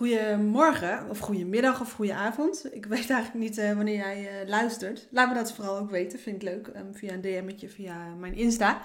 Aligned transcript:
Goedemorgen, 0.00 1.10
of 1.10 1.18
goedemiddag 1.18 1.80
of 1.80 1.92
goedenavond. 1.92 2.74
Ik 2.74 2.86
weet 2.86 3.10
eigenlijk 3.10 3.34
niet 3.34 3.58
uh, 3.58 3.72
wanneer 3.72 3.96
jij 3.96 4.42
uh, 4.42 4.48
luistert. 4.48 5.06
Laat 5.10 5.28
me 5.28 5.34
dat 5.34 5.52
vooral 5.52 5.78
ook 5.78 5.90
weten, 5.90 6.18
vind 6.18 6.36
ik 6.36 6.42
leuk. 6.42 6.66
Um, 6.66 6.94
via 6.94 7.12
een 7.12 7.20
DM'tje, 7.20 7.68
via 7.68 8.14
mijn 8.18 8.34
Insta. 8.34 8.80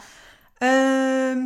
Uh, 0.60 1.44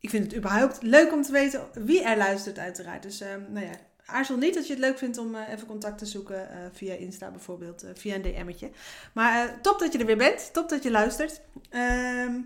ik 0.00 0.10
vind 0.10 0.24
het 0.24 0.36
überhaupt 0.36 0.82
leuk 0.82 1.12
om 1.12 1.22
te 1.22 1.32
weten 1.32 1.60
wie 1.74 2.02
er 2.02 2.16
luistert 2.16 2.58
uiteraard. 2.58 3.02
Dus 3.02 3.20
um, 3.20 3.46
nou 3.48 3.66
ja, 3.66 3.72
aarzel 4.06 4.36
niet 4.36 4.56
als 4.56 4.66
je 4.66 4.72
het 4.72 4.82
leuk 4.82 4.98
vindt 4.98 5.18
om 5.18 5.34
uh, 5.34 5.48
even 5.48 5.66
contact 5.66 5.98
te 5.98 6.06
zoeken 6.06 6.48
via 6.72 6.94
Insta 6.94 7.30
bijvoorbeeld, 7.30 7.84
via 7.94 8.14
een 8.14 8.22
DM'tje. 8.22 8.70
Maar 9.12 9.60
top 9.60 9.78
dat 9.78 9.92
je 9.92 9.98
er 9.98 10.06
weer 10.06 10.16
bent, 10.16 10.52
top 10.52 10.68
dat 10.68 10.82
je 10.82 10.90
luistert. 10.90 11.40
Ehm, 11.70 12.40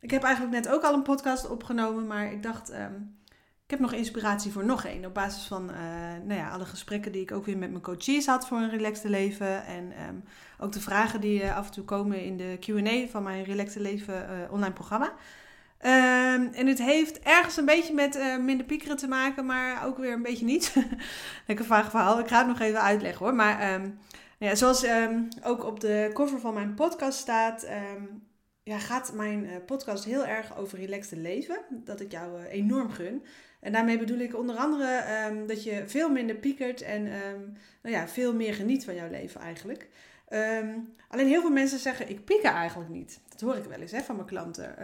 ik 0.00 0.10
heb 0.10 0.22
eigenlijk 0.22 0.54
net 0.54 0.68
ook 0.74 0.82
al 0.82 0.94
een 0.94 1.02
podcast 1.02 1.48
opgenomen, 1.48 2.06
maar 2.06 2.32
ik 2.32 2.42
dacht... 2.42 2.72
Ik 3.66 3.72
heb 3.72 3.80
nog 3.80 3.92
inspiratie 3.92 4.52
voor 4.52 4.64
nog 4.64 4.84
één. 4.84 5.04
Op 5.04 5.14
basis 5.14 5.46
van 5.46 5.70
uh, 5.70 5.76
nou 6.24 6.40
ja, 6.40 6.50
alle 6.50 6.64
gesprekken 6.64 7.12
die 7.12 7.22
ik 7.22 7.32
ook 7.32 7.46
weer 7.46 7.58
met 7.58 7.70
mijn 7.70 7.82
coaches 7.82 8.26
had 8.26 8.46
voor 8.46 8.58
een 8.58 8.70
relaxte 8.70 9.08
leven. 9.08 9.64
En 9.64 9.92
um, 10.08 10.24
ook 10.58 10.72
de 10.72 10.80
vragen 10.80 11.20
die 11.20 11.42
uh, 11.42 11.56
af 11.56 11.66
en 11.66 11.72
toe 11.72 11.84
komen 11.84 12.24
in 12.24 12.36
de 12.36 12.58
QA 12.60 13.10
van 13.10 13.22
mijn 13.22 13.44
relaxte 13.44 13.80
leven 13.80 14.14
uh, 14.14 14.52
online 14.52 14.72
programma. 14.72 15.06
Um, 15.06 16.52
en 16.52 16.66
het 16.66 16.78
heeft 16.78 17.18
ergens 17.18 17.56
een 17.56 17.64
beetje 17.64 17.94
met 17.94 18.38
minder 18.40 18.66
piekeren 18.66 18.96
te 18.96 19.08
maken, 19.08 19.46
maar 19.46 19.86
ook 19.86 19.98
weer 19.98 20.12
een 20.12 20.22
beetje 20.22 20.44
niet. 20.44 20.74
Lekker 21.46 21.64
vaag 21.64 21.90
verhaal. 21.90 22.18
Ik 22.18 22.28
ga 22.28 22.38
het 22.38 22.46
nog 22.46 22.60
even 22.60 22.82
uitleggen 22.82 23.24
hoor. 23.24 23.34
Maar 23.34 23.74
um, 23.74 23.98
ja, 24.38 24.54
zoals 24.54 24.86
ook 25.42 25.64
op 25.64 25.80
de 25.80 26.10
cover 26.12 26.40
van 26.40 26.54
mijn 26.54 26.74
podcast 26.74 27.18
staat, 27.18 27.68
ja, 28.62 28.78
gaat 28.78 29.12
mijn 29.12 29.64
podcast 29.66 30.04
heel 30.04 30.26
erg 30.26 30.56
over 30.56 30.78
relaxte 30.78 31.16
leven. 31.16 31.58
Dat 31.70 32.00
ik 32.00 32.12
jou 32.12 32.44
enorm 32.44 32.90
gun. 32.90 33.22
En 33.66 33.72
daarmee 33.72 33.98
bedoel 33.98 34.18
ik 34.18 34.36
onder 34.36 34.56
andere 34.56 35.04
um, 35.28 35.46
dat 35.46 35.64
je 35.64 35.82
veel 35.86 36.10
minder 36.10 36.36
piekert 36.36 36.82
en 36.82 37.00
um, 37.00 37.56
nou 37.82 37.94
ja, 37.94 38.08
veel 38.08 38.34
meer 38.34 38.54
geniet 38.54 38.84
van 38.84 38.94
jouw 38.94 39.10
leven 39.10 39.40
eigenlijk. 39.40 39.88
Um, 40.30 40.94
alleen 41.08 41.26
heel 41.26 41.40
veel 41.40 41.50
mensen 41.50 41.78
zeggen, 41.78 42.08
ik 42.08 42.24
pieker 42.24 42.50
eigenlijk 42.50 42.90
niet. 42.90 43.20
Dat 43.28 43.40
hoor 43.40 43.56
ik 43.56 43.64
wel 43.64 43.78
eens 43.78 43.90
hè, 43.92 44.00
van 44.00 44.14
mijn 44.16 44.28
klanten. 44.28 44.74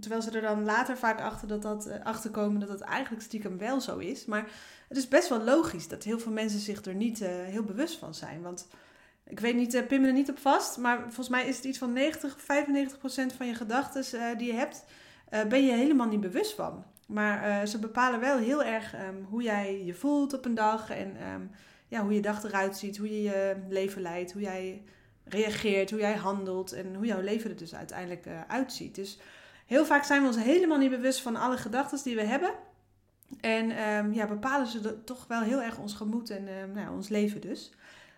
terwijl 0.00 0.22
ze 0.22 0.30
er 0.30 0.40
dan 0.40 0.64
later 0.64 0.96
vaak 0.96 1.20
achter 1.20 1.48
dat 1.48 1.62
dat, 1.62 1.88
uh, 1.88 1.94
achterkomen 2.02 2.60
dat 2.60 2.68
het 2.68 2.80
eigenlijk 2.80 3.22
stiekem 3.22 3.58
wel 3.58 3.80
zo 3.80 3.98
is. 3.98 4.24
Maar 4.24 4.50
het 4.88 4.96
is 4.96 5.08
best 5.08 5.28
wel 5.28 5.42
logisch 5.42 5.88
dat 5.88 6.04
heel 6.04 6.18
veel 6.18 6.32
mensen 6.32 6.60
zich 6.60 6.84
er 6.84 6.94
niet 6.94 7.20
uh, 7.20 7.28
heel 7.28 7.64
bewust 7.64 7.98
van 7.98 8.14
zijn. 8.14 8.42
Want 8.42 8.68
ik 9.24 9.40
weet 9.40 9.56
niet, 9.56 9.74
uh, 9.74 9.88
me 9.88 10.06
er 10.06 10.12
niet 10.12 10.30
op 10.30 10.38
vast, 10.38 10.76
maar 10.76 11.00
volgens 11.00 11.28
mij 11.28 11.46
is 11.46 11.56
het 11.56 11.64
iets 11.64 11.78
van 11.78 11.92
90, 11.92 12.40
95 12.40 12.98
procent 12.98 13.32
van 13.32 13.46
je 13.46 13.54
gedachten 13.54 14.38
die 14.38 14.46
je 14.46 14.58
hebt, 14.58 14.84
ben 15.48 15.64
je 15.64 15.72
helemaal 15.72 16.08
niet 16.08 16.20
bewust 16.20 16.54
van. 16.54 16.84
Maar 17.06 17.48
uh, 17.48 17.68
ze 17.68 17.78
bepalen 17.78 18.20
wel 18.20 18.38
heel 18.38 18.64
erg 18.64 18.94
um, 18.94 19.26
hoe 19.28 19.42
jij 19.42 19.84
je 19.84 19.94
voelt 19.94 20.32
op 20.32 20.44
een 20.44 20.54
dag. 20.54 20.90
En 20.90 21.16
um, 21.34 21.50
ja, 21.88 22.02
hoe 22.02 22.14
je 22.14 22.20
dag 22.20 22.44
eruit 22.44 22.76
ziet, 22.76 22.96
hoe 22.96 23.10
je 23.10 23.22
je 23.22 23.56
leven 23.68 24.02
leidt, 24.02 24.32
hoe 24.32 24.42
jij 24.42 24.82
reageert, 25.24 25.90
hoe 25.90 26.00
jij 26.00 26.14
handelt 26.14 26.72
en 26.72 26.94
hoe 26.94 27.06
jouw 27.06 27.20
leven 27.20 27.50
er 27.50 27.56
dus 27.56 27.74
uiteindelijk 27.74 28.26
uh, 28.26 28.40
uitziet. 28.48 28.94
Dus 28.94 29.18
heel 29.66 29.84
vaak 29.84 30.04
zijn 30.04 30.20
we 30.20 30.26
ons 30.26 30.36
helemaal 30.36 30.78
niet 30.78 30.90
bewust 30.90 31.20
van 31.20 31.36
alle 31.36 31.56
gedachten 31.56 32.02
die 32.04 32.16
we 32.16 32.24
hebben. 32.24 32.50
En 33.40 33.88
um, 33.88 34.12
ja, 34.12 34.26
bepalen 34.26 34.66
ze 34.66 35.04
toch 35.04 35.26
wel 35.26 35.40
heel 35.40 35.62
erg 35.62 35.78
ons 35.78 35.94
gemoed 35.94 36.30
en 36.30 36.72
nou, 36.74 36.94
ons 36.94 37.08
leven 37.08 37.40
dus. 37.40 37.72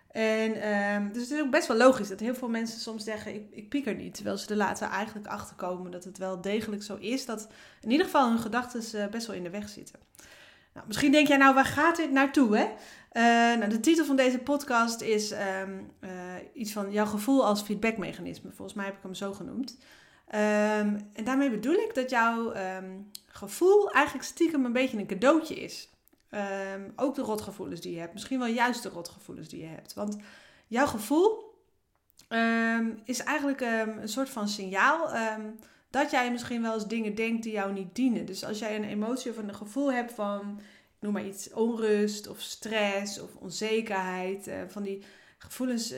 En 0.09 0.75
um, 0.75 1.13
dus 1.13 1.23
het 1.23 1.31
is 1.31 1.41
ook 1.41 1.51
best 1.51 1.69
wel 1.69 1.77
logisch 1.77 2.09
dat 2.09 2.21
heel 2.21 2.35
veel 2.35 2.49
mensen 2.49 2.81
soms 2.81 3.05
zeggen: 3.05 3.35
ik, 3.35 3.47
ik 3.51 3.69
pieker 3.69 3.95
niet. 3.95 4.15
Terwijl 4.15 4.37
ze 4.37 4.51
er 4.51 4.57
later 4.57 4.89
eigenlijk 4.89 5.27
achter 5.27 5.57
komen 5.57 5.91
dat 5.91 6.05
het 6.05 6.19
wel 6.19 6.41
degelijk 6.41 6.83
zo 6.83 6.97
is. 6.97 7.27
Dat 7.27 7.49
in 7.81 7.91
ieder 7.91 8.07
geval 8.07 8.29
hun 8.29 8.39
gedachten 8.39 9.01
uh, 9.01 9.07
best 9.07 9.27
wel 9.27 9.37
in 9.37 9.43
de 9.43 9.51
weg 9.51 9.69
zitten. 9.69 9.99
Nou, 10.75 10.87
misschien 10.87 11.13
denk 11.13 11.29
jij 11.29 11.37
nou, 11.37 11.55
waar 11.55 11.65
gaat 11.65 11.97
dit 11.97 12.11
naartoe? 12.11 12.57
Hè? 12.57 12.65
Uh, 12.65 13.59
nou, 13.59 13.71
de 13.71 13.81
titel 13.81 14.05
van 14.05 14.17
deze 14.17 14.39
podcast 14.39 15.01
is 15.01 15.33
um, 15.33 15.91
uh, 16.01 16.11
iets 16.53 16.73
van 16.73 16.93
jouw 16.93 17.07
gevoel 17.07 17.45
als 17.47 17.63
feedbackmechanisme. 17.63 18.51
Volgens 18.53 18.77
mij 18.77 18.87
heb 18.87 18.97
ik 18.97 19.03
hem 19.03 19.15
zo 19.15 19.33
genoemd. 19.33 19.79
Um, 20.35 20.37
en 21.13 21.25
daarmee 21.25 21.51
bedoel 21.51 21.75
ik 21.75 21.95
dat 21.95 22.11
jouw 22.11 22.53
gevoel 23.27 23.91
eigenlijk 23.91 24.27
stiekem 24.27 24.65
een 24.65 24.73
beetje 24.73 24.99
een 24.99 25.07
cadeautje 25.07 25.55
is. 25.55 25.89
Um, 26.31 26.93
ook 26.97 27.15
de 27.15 27.22
rotgevoelens 27.22 27.81
die 27.81 27.93
je 27.93 28.00
hebt. 28.00 28.12
Misschien 28.12 28.39
wel 28.39 28.49
juist 28.49 28.83
de 28.83 28.89
rotgevoelens 28.89 29.49
die 29.49 29.61
je 29.61 29.66
hebt. 29.66 29.94
Want 29.94 30.16
jouw 30.66 30.87
gevoel 30.87 31.55
um, 32.28 33.00
is 33.05 33.22
eigenlijk 33.22 33.61
um, 33.61 33.99
een 33.99 34.09
soort 34.09 34.28
van 34.28 34.49
signaal 34.49 35.11
dat 35.91 36.11
jij 36.11 36.31
misschien 36.31 36.62
wel 36.62 36.75
eens 36.75 36.87
dingen 36.87 37.15
denkt 37.15 37.43
die 37.43 37.53
jou 37.53 37.72
niet 37.72 37.94
dienen. 37.94 38.27
Dus 38.27 38.44
als 38.44 38.59
jij 38.59 38.77
een 38.77 38.84
emotie 38.84 39.31
of 39.31 39.37
een 39.37 39.55
gevoel 39.55 39.93
hebt 39.93 40.12
van, 40.12 40.61
ik 40.61 41.00
noem 41.00 41.12
maar 41.12 41.27
iets, 41.27 41.53
onrust 41.53 42.28
of 42.28 42.41
stress 42.41 43.21
of 43.21 43.34
onzekerheid, 43.34 44.49
uh, 44.49 44.55
van 44.69 44.83
die 44.83 45.05
gevoelens 45.38 45.93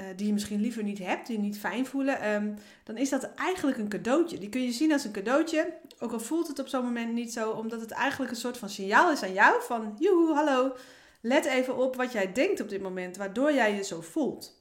uh, 0.00 0.06
die 0.16 0.26
je 0.26 0.32
misschien 0.32 0.60
liever 0.60 0.82
niet 0.82 0.98
hebt, 0.98 1.26
die 1.26 1.36
je 1.36 1.42
niet 1.42 1.58
fijn 1.58 1.86
voelen, 1.86 2.30
um, 2.30 2.54
dan 2.84 2.96
is 2.96 3.08
dat 3.08 3.34
eigenlijk 3.34 3.78
een 3.78 3.88
cadeautje. 3.88 4.38
Die 4.38 4.48
kun 4.48 4.62
je 4.62 4.72
zien 4.72 4.92
als 4.92 5.04
een 5.04 5.12
cadeautje, 5.12 5.72
ook 5.98 6.12
al 6.12 6.20
voelt 6.20 6.48
het 6.48 6.58
op 6.58 6.68
zo'n 6.68 6.84
moment 6.84 7.12
niet 7.12 7.32
zo, 7.32 7.50
omdat 7.50 7.80
het 7.80 7.90
eigenlijk 7.90 8.30
een 8.30 8.36
soort 8.36 8.58
van 8.58 8.68
signaal 8.68 9.12
is 9.12 9.22
aan 9.22 9.32
jou 9.32 9.62
van, 9.62 9.96
joehoe, 9.98 10.34
hallo, 10.34 10.76
let 11.20 11.44
even 11.44 11.76
op 11.76 11.96
wat 11.96 12.12
jij 12.12 12.32
denkt 12.32 12.60
op 12.60 12.68
dit 12.68 12.82
moment, 12.82 13.16
waardoor 13.16 13.52
jij 13.52 13.74
je 13.74 13.84
zo 13.84 14.00
voelt. 14.00 14.58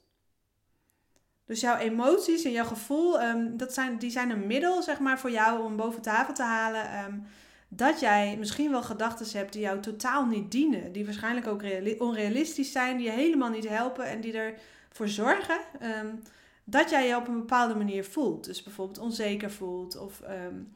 Dus 1.46 1.62
jouw 1.62 1.78
emoties 1.78 2.44
en 2.44 2.52
jouw 2.52 2.66
gevoel, 2.66 3.22
um, 3.22 3.58
dat 3.58 3.74
zijn, 3.74 3.98
die 3.98 4.12
zijn 4.12 4.30
een 4.30 4.48
middel 4.48 4.82
zeg 4.82 5.00
maar, 5.00 5.20
voor 5.20 5.32
jou 5.32 5.64
om 5.64 5.76
boven 5.76 6.02
tafel 6.02 6.34
te 6.34 6.44
halen. 6.44 7.06
Um, 7.06 7.26
dat 7.72 8.00
jij 8.00 8.36
misschien 8.38 8.72
wel 8.72 8.84
gedachten 8.84 9.38
hebt 9.38 9.54
die 9.54 9.62
jou 9.62 9.80
totaal 9.80 10.26
niet 10.26 10.52
dienen. 10.52 10.92
Die 10.92 11.06
waarschijnlijk 11.06 11.48
ook 11.48 11.64
onrealistisch 11.98 12.72
zijn, 12.72 12.98
die 12.98 13.06
je 13.06 13.12
helemaal 13.12 13.50
niet 13.50 13.70
helpen 13.70 14.06
en 14.06 14.22
die 14.22 14.34
er 14.34 14.54
voor 14.90 15.08
zorgen 15.08 15.60
um, 15.82 16.22
dat 16.64 16.90
jij 16.90 17.08
je 17.08 17.16
op 17.16 17.28
een 17.28 17.40
bepaalde 17.40 17.76
manier 17.76 18.06
voelt. 18.06 18.44
Dus 18.44 18.64
bijvoorbeeld 18.64 18.98
onzeker 18.98 19.52
voelt 19.52 19.98
of 19.98 20.22
um, 20.22 20.76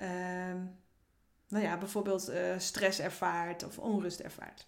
um, 0.00 0.80
nou 1.48 1.64
ja, 1.64 1.78
bijvoorbeeld 1.78 2.30
uh, 2.30 2.36
stress 2.58 2.98
ervaart 2.98 3.64
of 3.64 3.78
onrust 3.78 4.20
ervaart. 4.20 4.66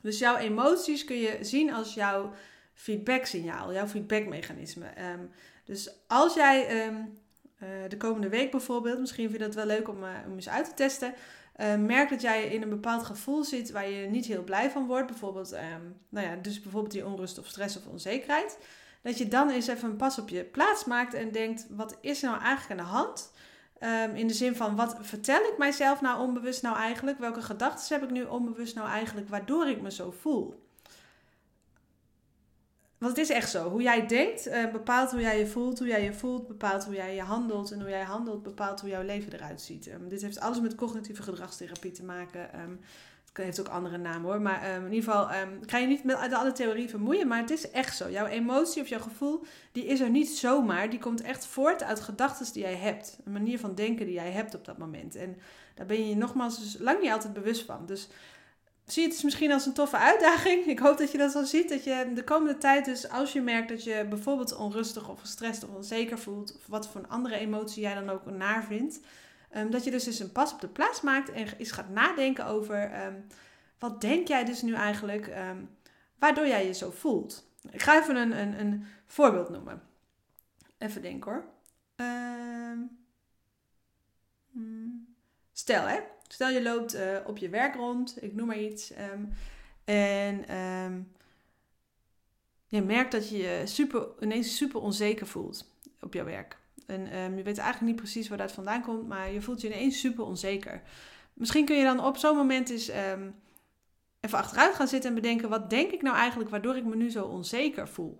Dus 0.00 0.18
jouw 0.18 0.36
emoties 0.36 1.04
kun 1.04 1.16
je 1.16 1.38
zien 1.40 1.72
als 1.72 1.94
jouw 1.94 2.32
feedbacksignaal, 2.74 3.72
jouw 3.72 3.86
feedbackmechanisme. 3.86 4.86
dus 5.64 5.90
als 6.06 6.34
jij 6.34 6.86
uh, 7.62 7.68
de 7.88 7.96
komende 7.96 8.28
week 8.28 8.50
bijvoorbeeld, 8.50 8.98
misschien 8.98 9.28
vind 9.28 9.40
je 9.40 9.46
dat 9.46 9.54
wel 9.54 9.66
leuk 9.66 9.88
om, 9.88 10.02
uh, 10.02 10.10
om 10.26 10.34
eens 10.34 10.48
uit 10.48 10.64
te 10.64 10.74
testen. 10.74 11.14
Uh, 11.60 11.74
merk 11.74 12.08
dat 12.08 12.20
jij 12.20 12.46
in 12.46 12.62
een 12.62 12.68
bepaald 12.68 13.02
gevoel 13.02 13.44
zit 13.44 13.70
waar 13.70 13.88
je 13.88 14.06
niet 14.06 14.26
heel 14.26 14.42
blij 14.42 14.70
van 14.70 14.86
wordt. 14.86 15.06
Bijvoorbeeld, 15.06 15.52
um, 15.52 15.96
nou 16.08 16.26
ja, 16.26 16.36
dus 16.36 16.60
bijvoorbeeld 16.60 16.92
die 16.92 17.06
onrust 17.06 17.38
of 17.38 17.46
stress 17.46 17.76
of 17.76 17.86
onzekerheid. 17.86 18.58
Dat 19.02 19.18
je 19.18 19.28
dan 19.28 19.50
eens 19.50 19.66
even 19.66 19.90
een 19.90 19.96
pas 19.96 20.18
op 20.18 20.28
je 20.28 20.44
plaats 20.44 20.84
maakt 20.84 21.14
en 21.14 21.32
denkt: 21.32 21.66
wat 21.70 21.98
is 22.00 22.22
er 22.22 22.30
nou 22.30 22.42
eigenlijk 22.42 22.80
aan 22.80 22.86
de 22.86 22.92
hand? 22.92 23.32
Um, 23.80 24.14
in 24.14 24.26
de 24.26 24.34
zin 24.34 24.56
van, 24.56 24.76
wat 24.76 24.96
vertel 25.00 25.40
ik 25.40 25.54
mijzelf 25.58 26.00
nou 26.00 26.20
onbewust 26.20 26.62
nou 26.62 26.76
eigenlijk? 26.76 27.18
Welke 27.18 27.42
gedachten 27.42 28.00
heb 28.00 28.08
ik 28.08 28.14
nu 28.14 28.22
onbewust 28.22 28.74
nou 28.74 28.88
eigenlijk, 28.88 29.28
waardoor 29.28 29.66
ik 29.66 29.80
me 29.80 29.90
zo 29.90 30.10
voel? 30.10 30.62
Want 33.02 33.16
het 33.16 33.30
is 33.30 33.34
echt 33.34 33.50
zo. 33.50 33.70
Hoe 33.70 33.82
jij 33.82 34.06
denkt 34.06 34.48
uh, 34.48 34.70
bepaalt 34.72 35.10
hoe 35.10 35.20
jij 35.20 35.38
je 35.38 35.46
voelt. 35.46 35.78
Hoe 35.78 35.88
jij 35.88 36.04
je 36.04 36.12
voelt 36.12 36.48
bepaalt 36.48 36.84
hoe 36.84 36.94
jij 36.94 37.14
je 37.14 37.22
handelt. 37.22 37.70
En 37.70 37.80
hoe 37.80 37.90
jij 37.90 38.02
handelt 38.02 38.42
bepaalt 38.42 38.80
hoe 38.80 38.90
jouw 38.90 39.02
leven 39.02 39.32
eruit 39.32 39.60
ziet. 39.60 39.86
Um, 39.86 40.08
dit 40.08 40.22
heeft 40.22 40.40
alles 40.40 40.60
met 40.60 40.74
cognitieve 40.74 41.22
gedragstherapie 41.22 41.90
te 41.90 42.04
maken. 42.04 42.60
Um, 42.60 42.80
het 43.32 43.44
heeft 43.44 43.60
ook 43.60 43.68
andere 43.68 43.98
namen 43.98 44.22
hoor. 44.30 44.40
Maar 44.40 44.74
um, 44.74 44.86
in 44.86 44.92
ieder 44.92 45.12
geval 45.12 45.28
ga 45.66 45.78
je 45.78 45.86
niet 45.86 46.04
met 46.04 46.32
alle 46.32 46.52
theorie 46.52 46.88
vermoeien. 46.88 47.28
Maar 47.28 47.38
het 47.38 47.50
is 47.50 47.70
echt 47.70 47.96
zo. 47.96 48.10
Jouw 48.10 48.26
emotie 48.26 48.82
of 48.82 48.88
jouw 48.88 49.00
gevoel, 49.00 49.44
die 49.72 49.86
is 49.86 50.00
er 50.00 50.10
niet 50.10 50.28
zomaar. 50.28 50.90
Die 50.90 50.98
komt 50.98 51.22
echt 51.22 51.46
voort 51.46 51.82
uit 51.82 52.00
gedachten 52.00 52.52
die 52.52 52.62
jij 52.62 52.76
hebt. 52.76 53.18
Een 53.24 53.32
manier 53.32 53.58
van 53.58 53.74
denken 53.74 54.06
die 54.06 54.14
jij 54.14 54.30
hebt 54.30 54.54
op 54.54 54.64
dat 54.64 54.78
moment. 54.78 55.14
En 55.16 55.36
daar 55.74 55.86
ben 55.86 55.98
je 55.98 56.08
je 56.08 56.16
nogmaals 56.16 56.58
dus 56.58 56.76
lang 56.78 57.00
niet 57.00 57.10
altijd 57.10 57.32
bewust 57.32 57.64
van. 57.64 57.86
Dus 57.86 58.08
zie 58.92 59.08
het 59.08 59.22
misschien 59.22 59.52
als 59.52 59.66
een 59.66 59.72
toffe 59.72 59.96
uitdaging. 59.96 60.64
Ik 60.66 60.78
hoop 60.78 60.98
dat 60.98 61.12
je 61.12 61.18
dat 61.18 61.32
wel 61.32 61.44
ziet. 61.44 61.68
Dat 61.68 61.84
je 61.84 62.10
de 62.14 62.24
komende 62.24 62.58
tijd 62.58 62.84
dus, 62.84 63.08
als 63.08 63.32
je 63.32 63.40
merkt 63.40 63.68
dat 63.68 63.84
je 63.84 64.06
bijvoorbeeld 64.08 64.56
onrustig 64.56 65.08
of 65.08 65.20
gestrest 65.20 65.64
of 65.64 65.74
onzeker 65.74 66.18
voelt, 66.18 66.56
of 66.56 66.66
wat 66.66 66.88
voor 66.88 67.00
een 67.00 67.08
andere 67.08 67.36
emotie 67.36 67.82
jij 67.82 67.94
dan 67.94 68.10
ook 68.10 68.24
naar 68.24 68.64
vindt, 68.64 69.00
um, 69.56 69.70
dat 69.70 69.84
je 69.84 69.90
dus 69.90 70.06
eens 70.06 70.18
een 70.18 70.32
pas 70.32 70.52
op 70.52 70.60
de 70.60 70.68
plaats 70.68 71.00
maakt 71.00 71.30
en 71.30 71.46
eens 71.58 71.72
gaat 71.72 71.88
nadenken 71.88 72.46
over 72.46 73.06
um, 73.06 73.26
wat 73.78 74.00
denk 74.00 74.28
jij 74.28 74.44
dus 74.44 74.62
nu 74.62 74.74
eigenlijk? 74.74 75.26
Um, 75.26 75.76
waardoor 76.18 76.46
jij 76.46 76.66
je 76.66 76.72
zo 76.72 76.90
voelt. 76.90 77.50
Ik 77.70 77.82
ga 77.82 78.00
even 78.00 78.16
een, 78.16 78.40
een, 78.40 78.60
een 78.60 78.86
voorbeeld 79.06 79.48
noemen. 79.48 79.82
Even 80.78 81.02
denken 81.02 81.32
hoor. 81.32 81.44
Ehm, 81.96 82.78
hmm. 84.52 85.14
stel 85.52 85.86
hè, 85.86 85.98
stel 86.32 86.48
je 86.48 86.62
loopt 86.62 86.94
uh, 86.94 87.18
op 87.26 87.38
je 87.38 87.48
werk 87.48 87.74
rond, 87.74 88.22
ik 88.22 88.34
noem 88.34 88.46
maar 88.46 88.58
iets. 88.58 88.92
Um, 89.12 89.28
en 89.84 90.56
um, 90.56 91.12
je 92.66 92.82
merkt 92.82 93.12
dat 93.12 93.28
je 93.28 93.38
je 93.38 93.62
super, 93.64 94.08
ineens 94.20 94.56
super 94.56 94.80
onzeker 94.80 95.26
voelt 95.26 95.74
op 96.00 96.14
jouw 96.14 96.24
werk. 96.24 96.58
En 96.86 97.16
um, 97.18 97.36
je 97.36 97.42
weet 97.42 97.58
eigenlijk 97.58 97.92
niet 97.92 98.02
precies 98.02 98.28
waar 98.28 98.38
dat 98.38 98.52
vandaan 98.52 98.82
komt, 98.82 99.08
maar 99.08 99.32
je 99.32 99.40
voelt 99.40 99.60
je 99.60 99.66
ineens 99.66 100.00
super 100.00 100.24
onzeker. 100.24 100.82
Misschien 101.32 101.64
kun 101.64 101.76
je 101.76 101.84
dan 101.84 102.04
op 102.04 102.16
zo'n 102.16 102.36
moment 102.36 102.70
eens 102.70 102.88
even 104.20 104.38
achteruit 104.38 104.74
gaan 104.74 104.88
zitten 104.88 105.08
en 105.08 105.16
bedenken: 105.16 105.48
wat 105.48 105.70
denk 105.70 105.90
ik 105.90 106.02
nou 106.02 106.16
eigenlijk 106.16 106.50
waardoor 106.50 106.76
ik 106.76 106.84
me 106.84 106.96
nu 106.96 107.10
zo 107.10 107.24
onzeker 107.24 107.88
voel? 107.88 108.18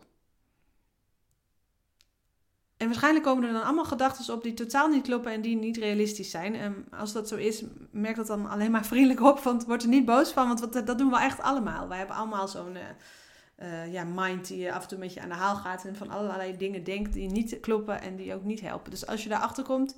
En 2.82 2.88
waarschijnlijk 2.88 3.24
komen 3.24 3.44
er 3.44 3.52
dan 3.52 3.62
allemaal 3.62 3.84
gedachten 3.84 4.34
op 4.34 4.42
die 4.42 4.54
totaal 4.54 4.88
niet 4.88 5.02
kloppen 5.02 5.32
en 5.32 5.40
die 5.40 5.56
niet 5.56 5.76
realistisch 5.76 6.30
zijn. 6.30 6.54
En 6.54 6.86
als 6.90 7.12
dat 7.12 7.28
zo 7.28 7.36
is, 7.36 7.62
merk 7.90 8.16
dat 8.16 8.26
dan 8.26 8.48
alleen 8.48 8.70
maar 8.70 8.86
vriendelijk 8.92 9.20
op, 9.20 9.38
want 9.38 9.64
word 9.64 9.82
er 9.82 9.88
niet 9.88 10.04
boos 10.04 10.32
van, 10.32 10.46
want 10.48 10.86
dat 10.86 10.98
doen 10.98 11.10
we 11.10 11.18
echt 11.18 11.40
allemaal. 11.40 11.88
Wij 11.88 11.98
hebben 11.98 12.16
allemaal 12.16 12.48
zo'n 12.48 12.76
uh, 12.76 13.68
uh, 13.68 13.92
ja, 13.92 14.04
mind 14.04 14.48
die 14.48 14.72
af 14.72 14.82
en 14.82 14.88
toe 14.88 14.98
met 14.98 15.14
je 15.14 15.20
aan 15.20 15.28
de 15.28 15.34
haal 15.34 15.54
gaat 15.54 15.84
en 15.84 15.96
van 15.96 16.10
allerlei 16.10 16.56
dingen 16.56 16.84
denkt 16.84 17.12
die 17.12 17.30
niet 17.30 17.60
kloppen 17.60 18.00
en 18.00 18.16
die 18.16 18.34
ook 18.34 18.44
niet 18.44 18.60
helpen. 18.60 18.90
Dus 18.90 19.06
als 19.06 19.22
je 19.22 19.28
daarachter 19.28 19.64
komt, 19.64 19.96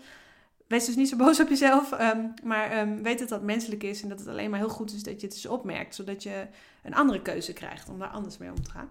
wees 0.66 0.84
dus 0.84 0.96
niet 0.96 1.08
zo 1.08 1.16
boos 1.16 1.40
op 1.40 1.48
jezelf, 1.48 2.00
um, 2.00 2.34
maar 2.42 2.78
um, 2.78 3.02
weet 3.02 3.18
dat 3.18 3.28
dat 3.28 3.42
menselijk 3.42 3.82
is 3.82 4.02
en 4.02 4.08
dat 4.08 4.18
het 4.18 4.28
alleen 4.28 4.50
maar 4.50 4.58
heel 4.58 4.68
goed 4.68 4.92
is 4.92 5.02
dat 5.02 5.20
je 5.20 5.26
het 5.26 5.34
dus 5.34 5.46
opmerkt, 5.46 5.94
zodat 5.94 6.22
je 6.22 6.46
een 6.82 6.94
andere 6.94 7.22
keuze 7.22 7.52
krijgt 7.52 7.88
om 7.88 7.98
daar 7.98 8.08
anders 8.08 8.38
mee 8.38 8.50
om 8.50 8.62
te 8.62 8.70
gaan. 8.70 8.90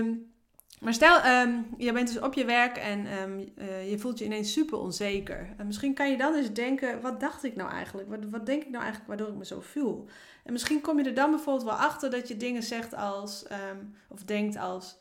Um, 0.00 0.30
maar 0.80 0.94
stel, 0.94 1.24
um, 1.24 1.66
je 1.76 1.92
bent 1.92 2.08
dus 2.08 2.20
op 2.20 2.34
je 2.34 2.44
werk 2.44 2.76
en 2.76 3.12
um, 3.22 3.52
uh, 3.58 3.90
je 3.90 3.98
voelt 3.98 4.18
je 4.18 4.24
ineens 4.24 4.52
super 4.52 4.78
onzeker. 4.78 5.54
En 5.56 5.66
misschien 5.66 5.94
kan 5.94 6.10
je 6.10 6.16
dan 6.16 6.34
eens 6.34 6.52
denken, 6.52 7.00
wat 7.00 7.20
dacht 7.20 7.44
ik 7.44 7.56
nou 7.56 7.70
eigenlijk? 7.70 8.08
Wat, 8.08 8.18
wat 8.30 8.46
denk 8.46 8.62
ik 8.62 8.70
nou 8.70 8.82
eigenlijk 8.82 9.08
waardoor 9.08 9.28
ik 9.28 9.38
me 9.38 9.44
zo 9.44 9.60
voel? 9.60 10.08
En 10.44 10.52
misschien 10.52 10.80
kom 10.80 10.98
je 10.98 11.04
er 11.04 11.14
dan 11.14 11.30
bijvoorbeeld 11.30 11.64
wel 11.66 11.78
achter 11.78 12.10
dat 12.10 12.28
je 12.28 12.36
dingen 12.36 12.62
zegt 12.62 12.94
als, 12.94 13.44
um, 13.70 13.94
of 14.08 14.22
denkt 14.24 14.56
als, 14.56 14.96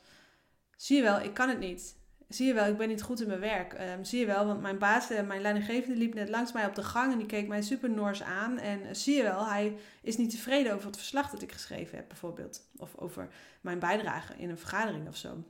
zie 0.75 0.95
je 0.95 1.01
wel, 1.01 1.19
ik 1.19 1.33
kan 1.33 1.49
het 1.49 1.59
niet. 1.59 1.97
Zie 2.29 2.47
je 2.47 2.53
wel, 2.53 2.65
ik 2.65 2.77
ben 2.77 2.87
niet 2.87 3.01
goed 3.01 3.21
in 3.21 3.27
mijn 3.27 3.39
werk. 3.39 3.75
zie 4.01 4.19
je 4.19 4.25
wel, 4.25 4.45
want 4.45 4.61
mijn 4.61 4.77
baas, 4.77 5.09
eh, 5.09 5.27
mijn 5.27 5.41
leidinggevende 5.41 5.97
liep 5.97 6.13
net 6.13 6.29
langs 6.29 6.51
mij 6.51 6.65
op 6.65 6.75
de 6.75 6.83
gang 6.83 7.11
en 7.11 7.17
die 7.17 7.27
keek 7.27 7.47
mij 7.47 7.61
super 7.61 7.89
nors 7.89 8.23
aan. 8.23 8.57
En 8.57 8.79
uh, 8.79 8.87
zie 8.91 9.15
je 9.15 9.23
wel, 9.23 9.47
hij 9.47 9.77
is 10.01 10.17
niet 10.17 10.29
tevreden 10.29 10.73
over 10.73 10.87
het 10.87 10.97
verslag 10.97 11.29
dat 11.29 11.41
ik 11.41 11.51
geschreven 11.51 11.97
heb 11.97 12.07
bijvoorbeeld. 12.07 12.61
Of 12.77 12.97
over 12.97 13.27
mijn 13.61 13.79
bijdrage 13.79 14.33
in 14.37 14.49
een 14.49 14.57
vergadering 14.57 15.07
of 15.07 15.15
zo. 15.15 15.43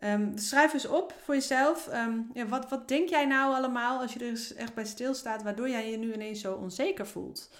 Um, 0.00 0.38
schrijf 0.38 0.72
eens 0.72 0.86
op 0.86 1.14
voor 1.22 1.34
jezelf. 1.34 1.88
Um, 1.94 2.30
ja, 2.34 2.46
wat, 2.46 2.70
wat 2.70 2.88
denk 2.88 3.08
jij 3.08 3.26
nou 3.26 3.54
allemaal 3.54 4.00
als 4.00 4.12
je 4.12 4.24
er 4.24 4.56
echt 4.56 4.74
bij 4.74 4.84
stilstaat, 4.84 5.42
waardoor 5.42 5.68
jij 5.68 5.90
je 5.90 5.96
nu 5.96 6.12
ineens 6.12 6.40
zo 6.40 6.54
onzeker 6.54 7.06
voelt? 7.06 7.50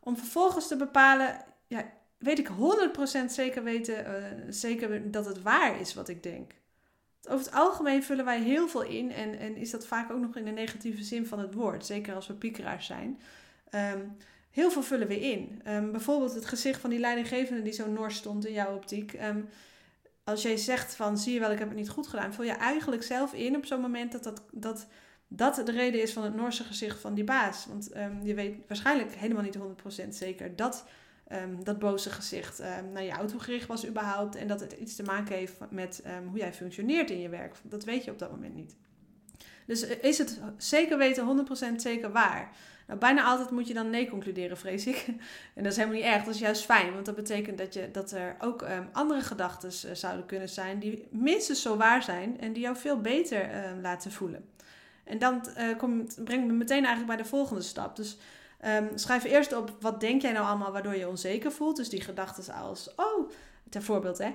Om 0.00 0.16
vervolgens 0.16 0.68
te 0.68 0.76
bepalen, 0.76 1.44
ja, 1.66 1.84
weet 2.18 2.38
ik 2.38 2.48
100% 2.48 3.24
zeker 3.26 3.62
weten, 3.62 4.06
uh, 4.06 4.24
zeker 4.48 5.10
dat 5.10 5.26
het 5.26 5.42
waar 5.42 5.80
is 5.80 5.94
wat 5.94 6.08
ik 6.08 6.22
denk. 6.22 6.52
Over 7.28 7.44
het 7.44 7.54
algemeen 7.54 8.02
vullen 8.02 8.24
wij 8.24 8.40
heel 8.40 8.68
veel 8.68 8.82
in 8.82 9.12
en, 9.12 9.38
en 9.38 9.56
is 9.56 9.70
dat 9.70 9.86
vaak 9.86 10.10
ook 10.10 10.20
nog 10.20 10.36
in 10.36 10.44
de 10.44 10.50
negatieve 10.50 11.02
zin 11.02 11.26
van 11.26 11.38
het 11.38 11.54
woord, 11.54 11.86
zeker 11.86 12.14
als 12.14 12.26
we 12.26 12.34
piekeraars 12.34 12.86
zijn. 12.86 13.20
heel 14.50 14.70
veel 14.70 14.82
vullen 14.82 15.08
we 15.08 15.20
in. 15.20 15.60
bijvoorbeeld 15.64 16.34
het 16.34 16.46
gezicht 16.46 16.80
van 16.80 16.90
die 16.90 16.98
leidinggevende 16.98 17.62
die 17.62 17.72
zo 17.72 17.90
nors 17.90 18.16
stond 18.16 18.46
in 18.46 18.52
jouw 18.52 18.74
optiek 18.74 19.18
als 20.24 20.42
jij 20.42 20.56
zegt 20.56 20.94
van 20.94 21.18
zie 21.18 21.32
je 21.32 21.40
wel, 21.40 21.50
ik 21.50 21.58
heb 21.58 21.68
het 21.68 21.76
niet 21.76 21.88
goed 21.88 22.06
gedaan, 22.06 22.34
vul 22.34 22.44
je 22.44 22.52
eigenlijk 22.52 23.02
zelf 23.02 23.32
in 23.32 23.56
op 23.56 23.66
zo'n 23.66 23.80
moment 23.80 24.12
dat 24.12 24.24
dat, 24.24 24.42
dat 24.50 24.86
dat 25.34 25.54
de 25.54 25.72
reden 25.72 26.02
is 26.02 26.12
van 26.12 26.24
het 26.24 26.34
Noorse 26.34 26.64
gezicht 26.64 27.00
van 27.00 27.14
die 27.14 27.24
baas. 27.24 27.66
Want 27.66 27.90
je 28.22 28.34
weet 28.34 28.56
waarschijnlijk 28.68 29.14
helemaal 29.14 29.42
niet 29.42 29.58
100% 30.04 30.08
zeker 30.08 30.56
dat 30.56 30.84
um, 31.32 31.64
dat 31.64 31.78
boze 31.78 32.10
gezicht 32.10 32.60
um, 32.60 32.92
naar 32.92 33.04
jou 33.04 33.26
toe 33.26 33.40
gericht 33.40 33.66
was 33.66 33.86
überhaupt. 33.86 34.36
En 34.36 34.46
dat 34.46 34.60
het 34.60 34.72
iets 34.72 34.96
te 34.96 35.02
maken 35.02 35.36
heeft 35.36 35.54
met 35.70 36.02
hoe 36.28 36.38
jij 36.38 36.52
functioneert 36.52 37.10
in 37.10 37.20
je 37.20 37.28
werk. 37.28 37.56
Dat 37.62 37.84
weet 37.84 38.04
je 38.04 38.10
op 38.10 38.18
dat 38.18 38.30
moment 38.30 38.54
niet. 38.54 38.74
Dus 39.66 39.86
eh, 39.86 40.02
is 40.02 40.18
het 40.18 40.40
zeker 40.56 40.98
weten 40.98 41.46
100% 41.72 41.76
zeker 41.76 42.12
waar? 42.12 42.50
Nou, 42.86 42.98
bijna 42.98 43.24
altijd 43.24 43.50
moet 43.50 43.68
je 43.68 43.74
dan 43.74 43.90
nee 43.90 44.08
concluderen, 44.08 44.58
vrees 44.58 44.86
ik. 44.86 45.06
En 45.54 45.62
dat 45.62 45.72
is 45.72 45.78
helemaal 45.78 45.98
niet 45.98 46.06
erg, 46.06 46.24
dat 46.24 46.34
is 46.34 46.40
juist 46.40 46.64
fijn. 46.64 46.92
Want 46.92 47.06
dat 47.06 47.14
betekent 47.14 47.58
dat, 47.58 47.74
je, 47.74 47.90
dat 47.90 48.10
er 48.10 48.36
ook 48.38 48.64
andere 48.92 49.20
gedachten 49.20 49.70
uh, 49.86 49.94
zouden 49.94 50.26
kunnen 50.26 50.48
zijn 50.48 50.78
die 50.78 51.06
minstens 51.10 51.62
zo 51.62 51.76
waar 51.76 52.02
zijn 52.02 52.40
en 52.40 52.52
die 52.52 52.62
jou 52.62 52.76
veel 52.76 53.00
beter 53.00 53.48
laten 53.82 54.12
voelen. 54.12 54.44
En 55.04 55.18
dan 55.18 55.46
uh, 55.58 55.76
kom, 55.78 56.06
brengt 56.24 56.46
me 56.46 56.52
meteen 56.52 56.84
eigenlijk 56.84 57.06
bij 57.06 57.16
de 57.16 57.24
volgende 57.24 57.62
stap. 57.62 57.96
Dus 57.96 58.18
um, 58.64 58.90
schrijf 58.94 59.24
eerst 59.24 59.56
op, 59.56 59.76
wat 59.80 60.00
denk 60.00 60.22
jij 60.22 60.32
nou 60.32 60.46
allemaal 60.46 60.72
waardoor 60.72 60.96
je 60.96 61.08
onzeker 61.08 61.52
voelt? 61.52 61.76
Dus 61.76 61.88
die 61.88 62.00
gedachten 62.00 62.54
als, 62.54 62.94
oh, 62.96 63.30
ter 63.70 63.82
voorbeeld 63.82 64.18
hè. 64.18 64.34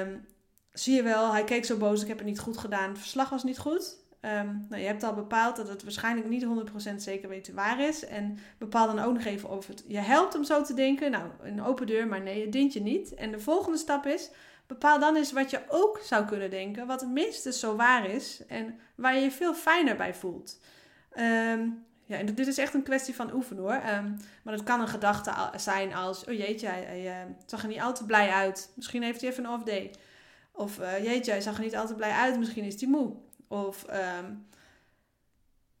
Um, 0.00 0.26
zie 0.72 0.94
je 0.94 1.02
wel, 1.02 1.32
hij 1.32 1.44
keek 1.44 1.64
zo 1.64 1.76
boos, 1.76 2.02
ik 2.02 2.08
heb 2.08 2.18
het 2.18 2.26
niet 2.26 2.38
goed 2.38 2.58
gedaan, 2.58 2.88
het 2.88 2.98
verslag 2.98 3.30
was 3.30 3.44
niet 3.44 3.58
goed. 3.58 4.02
Um, 4.24 4.66
nou, 4.68 4.82
je 4.82 4.86
hebt 4.86 5.02
al 5.02 5.14
bepaald 5.14 5.56
dat 5.56 5.68
het 5.68 5.82
waarschijnlijk 5.82 6.28
niet 6.28 6.46
100% 6.92 6.94
zeker 6.96 7.28
weten 7.28 7.54
waar 7.54 7.80
is. 7.80 8.04
En 8.04 8.38
bepaal 8.58 8.86
dan 8.86 8.98
ook 8.98 9.14
nog 9.14 9.24
even 9.24 9.50
of 9.50 9.66
het 9.66 9.84
je 9.88 9.98
helpt 9.98 10.34
om 10.34 10.44
zo 10.44 10.62
te 10.62 10.74
denken. 10.74 11.10
Nou, 11.10 11.30
een 11.42 11.62
open 11.62 11.86
deur, 11.86 12.06
maar 12.06 12.20
nee, 12.20 12.42
het 12.42 12.52
dient 12.52 12.72
je 12.72 12.80
niet. 12.80 13.14
En 13.14 13.30
de 13.30 13.40
volgende 13.40 13.78
stap 13.78 14.06
is, 14.06 14.30
bepaal 14.66 14.98
dan 14.98 15.16
eens 15.16 15.32
wat 15.32 15.50
je 15.50 15.60
ook 15.68 16.00
zou 16.02 16.24
kunnen 16.24 16.50
denken. 16.50 16.86
Wat 16.86 17.06
minstens 17.06 17.60
zo 17.60 17.76
waar 17.76 18.10
is 18.10 18.46
en 18.46 18.78
waar 18.94 19.14
je 19.14 19.20
je 19.20 19.30
veel 19.30 19.54
fijner 19.54 19.96
bij 19.96 20.14
voelt. 20.14 20.60
Um, 21.18 21.84
ja, 22.06 22.16
en 22.16 22.34
dit 22.34 22.46
is 22.46 22.58
echt 22.58 22.74
een 22.74 22.82
kwestie 22.82 23.14
van 23.14 23.32
oefenen 23.32 23.62
hoor. 23.62 23.74
Um, 23.74 24.16
maar 24.42 24.54
het 24.54 24.62
kan 24.62 24.80
een 24.80 24.88
gedachte 24.88 25.32
zijn 25.56 25.94
als, 25.94 26.24
oh 26.24 26.34
jeetje, 26.34 26.66
hij, 26.66 27.26
uh, 27.26 27.32
zag 27.46 27.62
er 27.62 27.68
niet 27.68 27.80
al 27.80 27.94
te 27.94 28.04
blij 28.04 28.30
uit. 28.30 28.72
Misschien 28.76 29.02
heeft 29.02 29.20
hij 29.20 29.30
even 29.30 29.44
een 29.44 29.50
off 29.50 29.64
day. 29.64 29.94
Of 30.52 30.78
uh, 30.78 31.04
jeetje, 31.04 31.30
hij 31.30 31.40
zag 31.40 31.56
er 31.56 31.62
niet 31.62 31.76
al 31.76 31.86
te 31.86 31.94
blij 31.94 32.10
uit. 32.10 32.38
Misschien 32.38 32.64
is 32.64 32.80
hij 32.80 32.90
moe. 32.90 33.14
Of 33.48 33.86
um, 33.90 34.46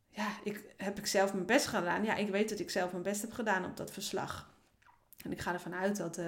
ja, 0.08 0.28
ik, 0.44 0.64
heb 0.76 0.98
ik 0.98 1.06
zelf 1.06 1.32
mijn 1.32 1.46
best 1.46 1.66
gedaan? 1.66 2.04
Ja, 2.04 2.14
ik 2.14 2.28
weet 2.28 2.48
dat 2.48 2.58
ik 2.58 2.70
zelf 2.70 2.90
mijn 2.90 3.02
best 3.02 3.20
heb 3.20 3.32
gedaan 3.32 3.64
op 3.64 3.76
dat 3.76 3.90
verslag. 3.90 4.52
En 5.24 5.32
ik 5.32 5.40
ga 5.40 5.52
ervan 5.52 5.74
uit 5.74 5.96
dat 5.96 6.20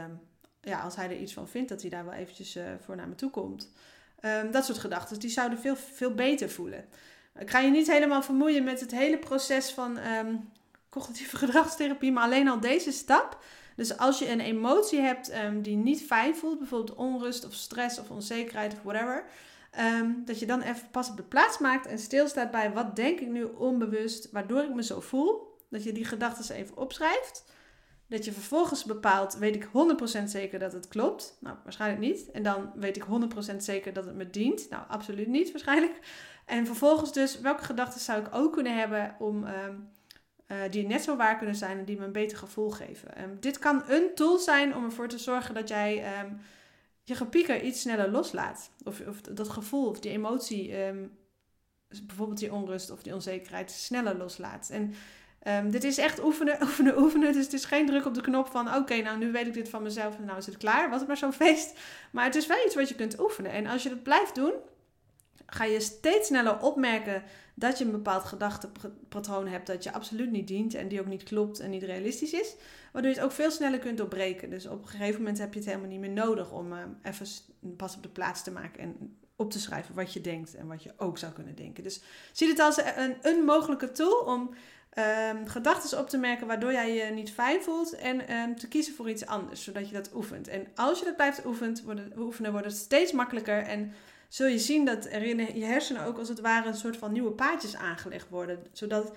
ja, 0.61 0.80
als 0.80 0.97
hij 0.97 1.04
er 1.04 1.18
iets 1.18 1.32
van 1.32 1.49
vindt, 1.49 1.68
dat 1.68 1.80
hij 1.80 1.90
daar 1.90 2.04
wel 2.04 2.14
eventjes 2.14 2.56
uh, 2.56 2.64
voor 2.80 2.97
naar 2.97 3.09
me 3.09 3.14
toe 3.14 3.30
komt. 3.30 3.73
Dat 4.50 4.64
soort 4.64 4.78
gedachten, 4.78 5.18
die 5.18 5.30
zouden 5.30 5.59
veel, 5.59 5.76
veel 5.76 6.14
beter 6.14 6.50
voelen. 6.50 6.85
Ik 7.38 7.50
ga 7.50 7.59
je 7.59 7.71
niet 7.71 7.90
helemaal 7.90 8.23
vermoeien 8.23 8.64
met 8.64 8.81
het 8.81 8.90
hele 8.90 9.19
proces 9.19 9.71
van 9.71 9.99
cognitieve 10.90 11.37
gedragstherapie, 11.47 12.12
maar 12.12 12.25
alleen 12.25 12.49
al 12.49 12.61
deze 12.61 12.93
stap. 12.93 13.38
Dus 13.76 13.99
als 13.99 14.19
je 14.19 14.31
een 14.31 14.40
emotie 14.40 15.00
hebt 15.00 15.33
die 15.62 15.76
niet 15.76 16.02
fijn 16.02 16.37
voelt, 16.37 16.59
bijvoorbeeld 16.59 16.99
onrust 16.99 17.47
of 17.47 17.55
stress 17.55 17.99
of 17.99 18.11
onzekerheid 18.11 18.73
of 18.73 18.83
whatever, 18.83 19.25
Um, 19.81 20.23
dat 20.25 20.38
je 20.38 20.47
dan 20.47 20.61
even 20.61 20.90
pas 20.90 21.11
op 21.11 21.16
de 21.16 21.23
plaats 21.23 21.59
maakt 21.59 21.87
en 21.87 21.99
stilstaat 21.99 22.50
bij 22.50 22.73
wat 22.73 22.97
denk 22.97 23.21
ik 23.21 23.28
nu 23.28 23.43
onbewust, 23.43 24.31
waardoor 24.31 24.62
ik 24.62 24.75
me 24.75 24.83
zo 24.83 25.00
voel. 25.00 25.55
Dat 25.71 25.85
je 25.85 25.93
die 25.93 26.05
gedachten 26.05 26.55
even 26.55 26.76
opschrijft. 26.76 27.45
Dat 28.09 28.25
je 28.25 28.33
vervolgens 28.33 28.85
bepaalt, 28.85 29.37
weet 29.37 29.55
ik 29.55 29.69
100% 30.21 30.25
zeker 30.25 30.59
dat 30.59 30.73
het 30.73 30.88
klopt? 30.88 31.37
Nou, 31.40 31.57
waarschijnlijk 31.62 32.00
niet. 32.00 32.31
En 32.31 32.43
dan 32.43 32.73
weet 32.75 32.97
ik 32.97 33.05
100% 33.52 33.57
zeker 33.57 33.93
dat 33.93 34.05
het 34.05 34.14
me 34.14 34.31
dient? 34.31 34.71
Nou, 34.71 34.83
absoluut 34.88 35.26
niet 35.26 35.50
waarschijnlijk. 35.50 35.99
En 36.46 36.66
vervolgens 36.66 37.12
dus, 37.12 37.40
welke 37.40 37.64
gedachten 37.64 38.00
zou 38.00 38.20
ik 38.20 38.34
ook 38.34 38.52
kunnen 38.52 38.78
hebben 38.78 39.16
om, 39.18 39.44
um, 39.44 39.88
uh, 40.48 40.56
die 40.70 40.86
net 40.86 41.02
zo 41.02 41.16
waar 41.16 41.36
kunnen 41.36 41.56
zijn 41.56 41.78
en 41.78 41.84
die 41.84 41.98
me 41.98 42.04
een 42.04 42.12
beter 42.12 42.38
gevoel 42.38 42.70
geven? 42.70 43.22
Um, 43.22 43.36
dit 43.40 43.58
kan 43.58 43.82
een 43.88 44.14
tool 44.14 44.38
zijn 44.38 44.74
om 44.74 44.84
ervoor 44.84 45.08
te 45.08 45.18
zorgen 45.18 45.54
dat 45.54 45.68
jij 45.68 46.04
je 47.02 47.14
gepieker 47.14 47.62
iets 47.62 47.80
sneller 47.80 48.10
loslaat. 48.10 48.70
Of, 48.84 49.00
of 49.08 49.20
dat 49.20 49.48
gevoel 49.48 49.88
of 49.88 50.00
die 50.00 50.10
emotie, 50.10 50.74
bijvoorbeeld 52.06 52.38
die 52.38 52.52
onrust 52.52 52.90
of 52.90 53.02
die 53.02 53.14
onzekerheid, 53.14 53.70
sneller 53.70 54.16
loslaat. 54.16 54.70
En 54.70 54.94
dit 55.70 55.84
is 55.84 55.98
echt 55.98 56.24
oefenen, 56.24 56.62
oefenen, 56.66 56.98
oefenen. 56.98 57.32
Dus 57.32 57.44
het 57.44 57.52
is 57.52 57.64
geen 57.64 57.86
druk 57.86 58.06
op 58.06 58.14
de 58.14 58.20
knop 58.20 58.48
van: 58.48 58.74
oké, 58.74 58.96
nou 58.96 59.18
nu 59.18 59.32
weet 59.32 59.46
ik 59.46 59.54
dit 59.54 59.68
van 59.68 59.82
mezelf 59.82 60.16
en 60.16 60.24
nou 60.24 60.38
is 60.38 60.46
het 60.46 60.56
klaar. 60.56 60.90
Was 60.90 60.98
het 60.98 61.08
maar 61.08 61.16
zo'n 61.16 61.32
feest. 61.32 61.78
Maar 62.10 62.24
het 62.24 62.34
is 62.34 62.46
wel 62.46 62.64
iets 62.66 62.74
wat 62.74 62.88
je 62.88 62.94
kunt 62.94 63.20
oefenen. 63.20 63.52
En 63.52 63.66
als 63.66 63.82
je 63.82 63.88
dat 63.88 64.02
blijft 64.02 64.34
doen, 64.34 64.52
ga 65.47 65.64
je 65.64 65.81
steeds 65.81 66.26
sneller 66.26 66.61
opmerken 66.61 67.23
dat 67.55 67.78
je 67.78 67.85
een 67.85 67.90
bepaald 67.90 68.25
gedachtepatroon 68.25 69.47
hebt 69.47 69.66
dat 69.66 69.83
je 69.83 69.93
absoluut 69.93 70.31
niet 70.31 70.49
dient 70.49 70.75
en 70.75 70.88
die 70.88 71.00
ook 71.00 71.07
niet 71.07 71.23
klopt 71.23 71.61
en 71.61 71.71
niet 71.71 71.83
realistisch 71.83 72.33
is. 72.33 72.55
Waardoor 72.93 73.11
je 73.11 73.16
het 73.16 73.26
ook 73.26 73.33
veel 73.33 73.50
sneller 73.50 73.78
kunt 73.78 73.99
doorbreken. 73.99 74.50
Dus 74.50 74.66
op 74.66 74.83
een 74.83 74.88
gegeven 74.88 75.21
moment 75.21 75.38
heb 75.38 75.52
je 75.52 75.59
het 75.59 75.69
helemaal 75.69 75.88
niet 75.88 76.00
meer 76.00 76.11
nodig 76.11 76.52
om 76.52 76.73
uh, 76.73 76.78
even 77.02 77.26
pas 77.76 77.97
op 77.97 78.02
de 78.02 78.09
plaats 78.09 78.43
te 78.43 78.50
maken 78.50 78.83
en 78.83 79.16
op 79.37 79.50
te 79.50 79.61
schrijven 79.61 79.95
wat 79.95 80.12
je 80.12 80.21
denkt 80.21 80.55
en 80.55 80.66
wat 80.66 80.83
je 80.83 80.93
ook 80.97 81.19
zou 81.19 81.33
kunnen 81.33 81.55
denken. 81.55 81.83
Dus 81.83 82.00
zie 82.33 82.49
het 82.49 82.59
als 82.59 82.76
een, 82.76 83.16
een 83.23 83.45
mogelijke 83.45 83.93
tool 83.93 84.19
om 84.19 84.55
um, 85.31 85.47
gedachten 85.47 85.99
op 85.99 86.09
te 86.09 86.19
merken 86.19 86.47
waardoor 86.47 86.73
jij 86.73 86.95
je 86.95 87.05
niet 87.05 87.33
fijn 87.33 87.62
voelt 87.62 87.97
en 87.97 88.28
ehm, 88.28 88.55
te 88.55 88.69
kiezen 88.69 88.95
voor 88.95 89.11
iets 89.11 89.26
anders, 89.26 89.64
zodat 89.64 89.88
je 89.88 89.95
dat 89.95 90.14
oefent. 90.14 90.49
En 90.49 90.66
als 90.75 90.99
je 90.99 91.05
dat 91.05 91.16
blijft 91.16 91.45
oefenen, 92.16 92.52
wordt 92.52 92.66
het 92.66 92.76
steeds 92.76 93.12
makkelijker 93.12 93.62
en 93.62 93.93
zul 94.28 94.47
je 94.47 94.59
zien 94.59 94.85
dat 94.85 95.04
er 95.04 95.23
in 95.23 95.59
je 95.59 95.64
hersenen 95.64 96.04
ook 96.04 96.18
als 96.18 96.28
het 96.28 96.40
ware 96.40 96.68
een 96.68 96.75
soort 96.75 96.97
van 96.97 97.12
nieuwe 97.12 97.30
paadjes 97.30 97.76
aangelegd 97.76 98.28
worden, 98.28 98.66
zodat 98.73 99.12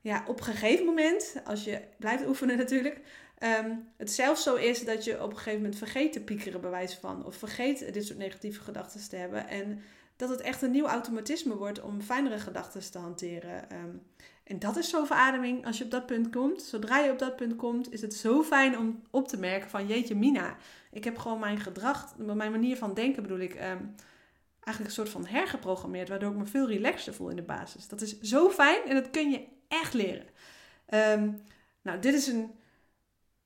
ja, 0.00 0.24
op 0.26 0.38
een 0.38 0.44
gegeven 0.44 0.84
moment, 0.84 1.34
als 1.44 1.64
je 1.64 1.80
blijft 1.98 2.26
oefenen 2.26 2.56
natuurlijk, 2.56 3.00
um, 3.38 3.88
het 3.96 4.12
zelfs 4.12 4.42
zo 4.42 4.54
is 4.54 4.84
dat 4.84 5.04
je 5.04 5.22
op 5.22 5.30
een 5.30 5.36
gegeven 5.36 5.60
moment 5.60 5.78
vergeet 5.78 6.12
te 6.12 6.20
piekeren 6.20 6.60
bewijs 6.60 6.94
van, 6.94 7.26
of 7.26 7.36
vergeet 7.36 7.94
dit 7.94 8.06
soort 8.06 8.18
negatieve 8.18 8.60
gedachten 8.60 9.08
te 9.08 9.16
hebben 9.16 9.48
en 9.48 9.82
dat 10.16 10.28
het 10.28 10.40
echt 10.40 10.62
een 10.62 10.70
nieuw 10.70 10.86
automatisme 10.86 11.56
wordt 11.56 11.80
om 11.80 12.00
fijnere 12.00 12.38
gedachten 12.38 12.90
te 12.90 12.98
hanteren. 12.98 13.70
En 14.44 14.58
dat 14.58 14.76
is 14.76 14.88
zo 14.88 15.04
verademing 15.04 15.66
als 15.66 15.78
je 15.78 15.84
op 15.84 15.90
dat 15.90 16.06
punt 16.06 16.30
komt. 16.30 16.62
Zodra 16.62 16.98
je 16.98 17.10
op 17.10 17.18
dat 17.18 17.36
punt 17.36 17.56
komt, 17.56 17.92
is 17.92 18.00
het 18.00 18.14
zo 18.14 18.42
fijn 18.42 18.78
om 18.78 19.02
op 19.10 19.28
te 19.28 19.38
merken 19.38 19.70
van 19.70 19.86
jeetje 19.86 20.14
Mina. 20.14 20.56
Ik 20.92 21.04
heb 21.04 21.18
gewoon 21.18 21.38
mijn 21.38 21.60
gedrag, 21.60 22.14
mijn 22.16 22.50
manier 22.50 22.76
van 22.76 22.94
denken 22.94 23.22
bedoel 23.22 23.38
ik, 23.38 23.54
um, 23.54 23.94
eigenlijk 24.64 24.96
een 24.96 25.04
soort 25.04 25.08
van 25.08 25.26
hergeprogrammeerd. 25.26 26.08
Waardoor 26.08 26.30
ik 26.30 26.36
me 26.36 26.46
veel 26.46 26.68
relaxter 26.68 27.14
voel 27.14 27.28
in 27.28 27.36
de 27.36 27.42
basis. 27.42 27.88
Dat 27.88 28.00
is 28.00 28.20
zo 28.20 28.50
fijn 28.50 28.84
en 28.84 28.94
dat 28.94 29.10
kun 29.10 29.30
je 29.30 29.46
echt 29.68 29.94
leren. 29.94 30.26
Ehm, 30.86 31.30
nou, 31.82 31.98
dit 31.98 32.14
is 32.14 32.26
een 32.26 32.50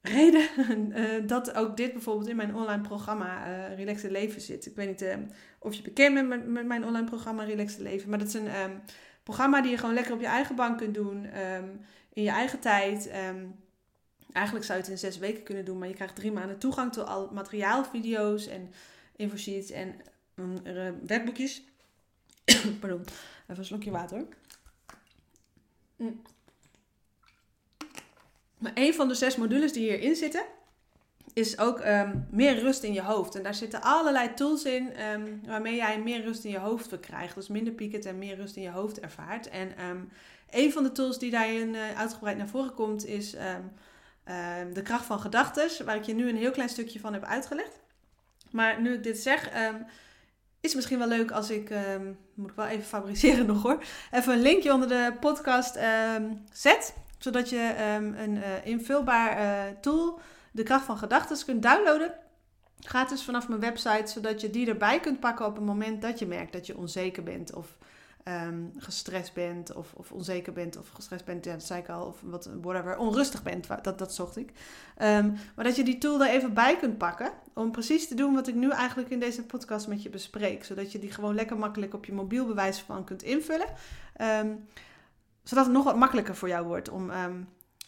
reden 0.00 0.49
uh, 0.96 1.26
dat 1.35 1.54
ook 1.54 1.76
dit 1.76 1.92
bijvoorbeeld 1.92 2.28
in 2.28 2.37
mijn 2.37 2.54
online 2.54 2.82
programma 2.82 3.49
uh, 3.49 3.76
Relaxed 3.76 4.11
Leven 4.11 4.40
zit. 4.40 4.66
Ik 4.66 4.76
weet 4.76 4.88
niet 4.88 5.02
uh, 5.02 5.14
of 5.58 5.75
je 5.75 5.82
bekend 5.82 6.14
bent 6.14 6.46
met, 6.46 6.66
mijn 6.66 6.85
online 6.85 7.06
programma 7.06 7.44
Relaxed 7.44 7.80
Leven, 7.80 8.11
maar 8.11 8.18
dat 8.18 8.28
is 8.28 8.35
een 8.35 8.50
programma 9.23 9.62
die 9.62 9.70
je 9.70 9.78
gewoon 9.78 9.94
lekker 9.94 10.12
op 10.12 10.20
je 10.20 10.26
eigen 10.26 10.56
bank 10.56 10.78
kunt 10.78 10.94
doen. 10.94 11.25
Ehm, 11.25 11.68
in 12.12 12.23
je 12.23 12.30
eigen 12.30 12.61
tijd. 12.61 13.11
Eigenlijk 14.32 14.66
zou 14.66 14.78
je 14.78 14.85
het 14.85 14.92
in 14.92 14.99
zes 14.99 15.18
weken 15.18 15.42
kunnen 15.42 15.64
doen. 15.64 15.78
Maar 15.78 15.88
je 15.88 15.94
krijgt 15.94 16.16
drie 16.16 16.32
maanden 16.32 16.58
toegang 16.58 16.92
tot 16.92 17.06
al 17.06 17.30
materiaal, 17.32 17.85
video's 17.85 18.46
en 18.46 18.73
infosheets 19.16 19.70
en 19.70 19.94
werkboekjes. 21.06 21.62
Pardon, 22.80 23.00
even 23.42 23.58
een 23.58 23.64
slokje 23.64 23.90
water. 23.90 24.26
Mm. 25.96 26.22
Maar 28.58 28.72
een 28.74 28.94
van 28.94 29.08
de 29.08 29.14
zes 29.14 29.36
modules 29.36 29.72
die 29.72 29.82
hierin 29.90 30.16
zitten, 30.16 30.44
is 31.32 31.58
ook 31.58 31.84
um, 31.84 32.26
meer 32.30 32.58
rust 32.58 32.82
in 32.82 32.92
je 32.92 33.02
hoofd. 33.02 33.34
En 33.34 33.42
daar 33.42 33.54
zitten 33.54 33.82
allerlei 33.82 34.34
tools 34.34 34.64
in 34.64 35.02
um, 35.02 35.40
waarmee 35.46 35.74
jij 35.74 36.00
meer 36.00 36.22
rust 36.22 36.44
in 36.44 36.50
je 36.50 36.58
hoofd 36.58 37.00
krijgt. 37.00 37.34
Dus 37.34 37.48
minder 37.48 37.72
pieket 37.72 38.04
en 38.04 38.18
meer 38.18 38.36
rust 38.36 38.56
in 38.56 38.62
je 38.62 38.70
hoofd 38.70 39.00
ervaart. 39.00 39.48
En 39.48 39.84
um, 39.84 40.08
een 40.50 40.72
van 40.72 40.82
de 40.82 40.92
tools 40.92 41.18
die 41.18 41.30
daarin 41.30 41.74
uh, 41.74 41.98
uitgebreid 41.98 42.36
naar 42.36 42.48
voren 42.48 42.74
komt 42.74 43.06
is 43.06 43.36
de 44.72 44.82
kracht 44.82 45.04
van 45.04 45.20
gedachten. 45.20 45.84
Waar 45.84 45.96
ik 45.96 46.04
je 46.04 46.14
nu 46.14 46.28
een 46.28 46.36
heel 46.36 46.50
klein 46.50 46.68
stukje 46.68 47.00
van 47.00 47.12
heb 47.12 47.24
uitgelegd. 47.24 47.80
Maar 48.50 48.80
nu 48.80 48.94
ik 48.94 49.02
dit 49.02 49.18
zeg, 49.18 49.50
is 50.66 50.75
misschien 50.75 50.99
wel 50.99 51.08
leuk 51.08 51.30
als 51.30 51.50
ik, 51.50 51.70
moet 52.35 52.50
ik 52.50 52.56
wel 52.56 52.66
even 52.66 52.85
fabriceren 52.85 53.46
nog 53.52 53.62
hoor, 53.62 53.82
even 54.11 54.32
een 54.32 54.42
linkje 54.42 54.73
onder 54.73 54.88
de 54.88 55.12
podcast 55.20 55.78
zet. 56.52 56.94
Zodat 57.18 57.50
je 57.50 57.75
een 58.16 58.37
uh, 58.37 58.42
invulbaar 58.64 59.38
uh, 59.38 59.76
tool 59.80 60.20
de 60.52 60.62
kracht 60.62 60.85
van 60.85 60.99
gedachten 60.99 61.44
kunt 61.44 61.62
downloaden. 61.62 62.14
Gratis 62.80 63.23
vanaf 63.23 63.49
mijn 63.49 63.61
website, 63.61 64.12
zodat 64.12 64.40
je 64.40 64.50
die 64.50 64.68
erbij 64.68 65.00
kunt 65.00 65.20
pakken 65.20 65.46
op 65.46 65.54
het 65.54 65.64
moment 65.64 66.02
dat 66.02 66.18
je 66.18 66.26
merkt 66.26 66.52
dat 66.52 66.66
je 66.66 66.76
onzeker 66.76 67.23
bent 67.23 67.54
of 67.54 67.76
um, 68.28 68.73
gestrest 68.76 69.35
bent 69.35 69.75
of, 69.75 69.92
of 69.95 70.12
onzeker 70.12 70.52
bent 70.52 70.76
of 70.76 70.88
gestrest 70.88 71.25
bent, 71.25 71.45
ja, 71.45 71.52
dat 71.52 71.62
zei 71.62 71.80
ik 71.80 71.88
al, 71.88 72.06
of 72.06 72.21
wat, 72.23 72.50
whatever, 72.61 72.99
onrustig 72.99 73.42
bent, 73.42 73.66
dat, 73.83 73.99
dat 73.99 74.14
zocht 74.14 74.37
ik. 74.37 74.49
Um, 75.02 75.37
maar 75.54 75.64
dat 75.64 75.76
je 75.76 75.85
die 75.85 75.99
tool 75.99 76.25
er 76.25 76.30
even 76.30 76.54
bij 76.54 76.76
kunt 76.76 76.99
pakken 76.99 77.33
om 77.54 77.71
precies 77.71 78.09
te 78.09 78.14
doen 78.14 78.35
wat 78.35 78.49
ik 78.49 78.54
nu 78.54 78.71
eigenlijk 78.71 79.11
in 79.11 79.21
deze 79.21 79.42
podcast 79.45 79.88
met 79.88 80.02
je 80.02 80.11
bespreek, 80.11 80.64
zodat 80.64 80.92
je 80.92 80.99
die 80.99 81.12
gewoon 81.12 81.35
lekker 81.35 81.59
makkelijk 81.59 81.95
op 81.95 82.04
je 82.04 82.12
mobiel 82.12 82.47
bewijs 82.47 82.80
van 82.80 83.04
kunt 83.04 83.23
invullen. 83.23 83.68
Um, 84.21 84.66
zodat 85.42 85.64
het 85.64 85.75
nog 85.75 85.85
wat 85.85 85.97
makkelijker 85.97 86.37
voor 86.37 86.49
jou 86.49 86.66
wordt 86.66 86.88
om 86.88 87.11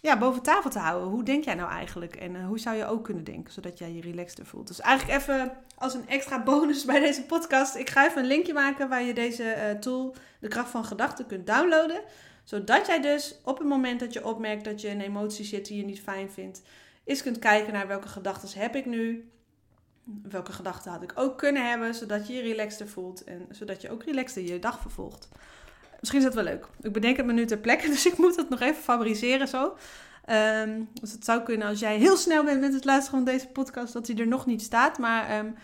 ja, 0.00 0.18
boven 0.18 0.42
tafel 0.42 0.70
te 0.70 0.78
houden. 0.78 1.08
Hoe 1.08 1.22
denk 1.22 1.44
jij 1.44 1.54
nou 1.54 1.70
eigenlijk? 1.70 2.16
En 2.16 2.34
uh, 2.34 2.46
hoe 2.46 2.58
zou 2.58 2.76
je 2.76 2.86
ook 2.86 3.04
kunnen 3.04 3.24
denken, 3.24 3.52
zodat 3.52 3.78
jij 3.78 3.92
je 3.92 4.00
relaxter 4.00 4.46
voelt? 4.46 4.66
Dus 4.66 4.80
eigenlijk 4.80 5.20
even 5.20 5.52
als 5.74 5.94
een 5.94 6.08
extra 6.08 6.42
bonus 6.50 6.84
bij 6.84 7.00
deze 7.00 7.22
podcast. 7.22 7.74
Ik 7.74 7.90
ga 7.90 8.06
even 8.06 8.22
een 8.22 8.28
linkje 8.28 8.52
maken 8.52 8.88
waar 8.88 9.02
je 9.02 9.14
deze 9.14 9.56
uh, 9.56 9.80
tool, 9.80 10.14
de 10.40 10.48
kracht 10.48 10.70
van 10.70 10.84
gedachten, 10.84 11.26
kunt 11.26 11.46
downloaden. 11.46 12.00
Zodat 12.44 12.86
jij 12.86 13.00
dus 13.00 13.38
op 13.44 13.58
het 13.58 13.68
moment 13.68 14.00
dat 14.00 14.12
je 14.12 14.26
opmerkt 14.26 14.64
dat 14.64 14.80
je 14.80 14.88
een 14.88 15.00
emotie 15.00 15.44
zit 15.44 15.66
die 15.66 15.76
je 15.76 15.84
niet 15.84 16.00
fijn 16.00 16.30
vindt, 16.30 16.62
eens 17.04 17.22
kunt 17.22 17.38
kijken 17.38 17.72
naar 17.72 17.86
welke 17.86 18.08
gedachten 18.08 18.60
heb 18.60 18.76
ik 18.76 18.86
nu. 18.86 19.30
Welke 20.22 20.52
gedachten 20.52 20.90
had 20.90 21.02
ik 21.02 21.12
ook 21.14 21.38
kunnen 21.38 21.68
hebben, 21.68 21.94
zodat 21.94 22.26
je 22.26 22.32
je 22.32 22.42
relaxter 22.42 22.88
voelt 22.88 23.24
en 23.24 23.46
zodat 23.50 23.82
je 23.82 23.90
ook 23.90 24.04
relaxter 24.04 24.42
je 24.42 24.58
dag 24.58 24.80
vervolgt. 24.80 25.28
Misschien 26.00 26.20
is 26.20 26.26
dat 26.26 26.34
wel 26.34 26.44
leuk. 26.44 26.66
Ik 26.80 26.92
bedenk 26.92 27.16
het 27.16 27.26
me 27.26 27.32
nu 27.32 27.46
ter 27.46 27.58
plekke, 27.58 27.88
dus 27.94 28.06
ik 28.06 28.16
moet 28.16 28.36
het 28.36 28.48
nog 28.48 28.60
even 28.60 28.82
fabriceren 28.82 29.48
zo. 29.48 29.76
Um, 30.64 30.88
dus 31.00 31.12
het 31.12 31.24
zou 31.24 31.42
kunnen 31.42 31.68
als 31.68 31.80
jij 31.80 31.96
heel 31.96 32.16
snel 32.16 32.44
bent 32.44 32.60
met 32.60 32.72
het 32.72 32.84
luisteren 32.84 33.24
van 33.24 33.32
deze 33.32 33.46
podcast, 33.46 33.92
dat 33.92 34.06
hij 34.06 34.16
er 34.16 34.26
nog 34.26 34.46
niet 34.46 34.62
staat. 34.62 34.98
Maar 34.98 35.38
um, 35.38 35.54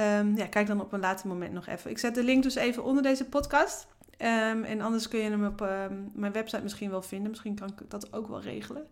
um, 0.00 0.36
ja, 0.36 0.46
kijk 0.46 0.66
dan 0.66 0.80
op 0.80 0.92
een 0.92 1.00
later 1.00 1.28
moment 1.28 1.52
nog 1.52 1.66
even. 1.66 1.90
Ik 1.90 1.98
zet 1.98 2.14
de 2.14 2.24
link 2.24 2.42
dus 2.42 2.54
even 2.54 2.84
onder 2.84 3.02
deze 3.02 3.24
podcast. 3.24 3.86
en 4.16 4.80
anders 4.80 5.08
kun 5.08 5.18
je 5.18 5.30
hem 5.30 5.46
op 5.46 5.68
mijn 6.12 6.32
website 6.32 6.62
misschien 6.62 6.90
wel 6.90 7.02
vinden. 7.02 7.30
Misschien 7.30 7.54
kan 7.54 7.68
ik 7.68 7.90
dat 7.90 8.12
ook 8.12 8.28
wel 8.28 8.40
regelen. 8.40 8.86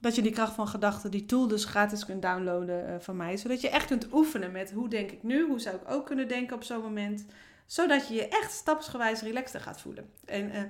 dat 0.00 0.14
je 0.14 0.22
die 0.22 0.32
kracht 0.32 0.54
van 0.54 0.68
gedachten, 0.68 1.10
die 1.10 1.26
tool 1.26 1.48
dus 1.48 1.64
gratis 1.64 2.04
kunt 2.04 2.22
downloaden 2.22 2.88
uh, 2.88 2.94
van 2.98 3.16
mij. 3.16 3.36
Zodat 3.36 3.60
je 3.60 3.70
echt 3.70 3.86
kunt 3.86 4.12
oefenen 4.12 4.52
met 4.52 4.72
hoe 4.72 4.88
denk 4.88 5.10
ik 5.10 5.22
nu, 5.22 5.46
hoe 5.46 5.60
zou 5.60 5.76
ik 5.76 5.90
ook 5.92 6.06
kunnen 6.06 6.28
denken 6.28 6.56
op 6.56 6.62
zo'n 6.62 6.82
moment 6.82 7.24
zodat 7.66 8.08
je 8.08 8.14
je 8.14 8.28
echt 8.28 8.52
stapsgewijs 8.52 9.20
relaxter 9.20 9.60
gaat 9.60 9.80
voelen. 9.80 10.10
En 10.24 10.54
uh, 10.54 10.62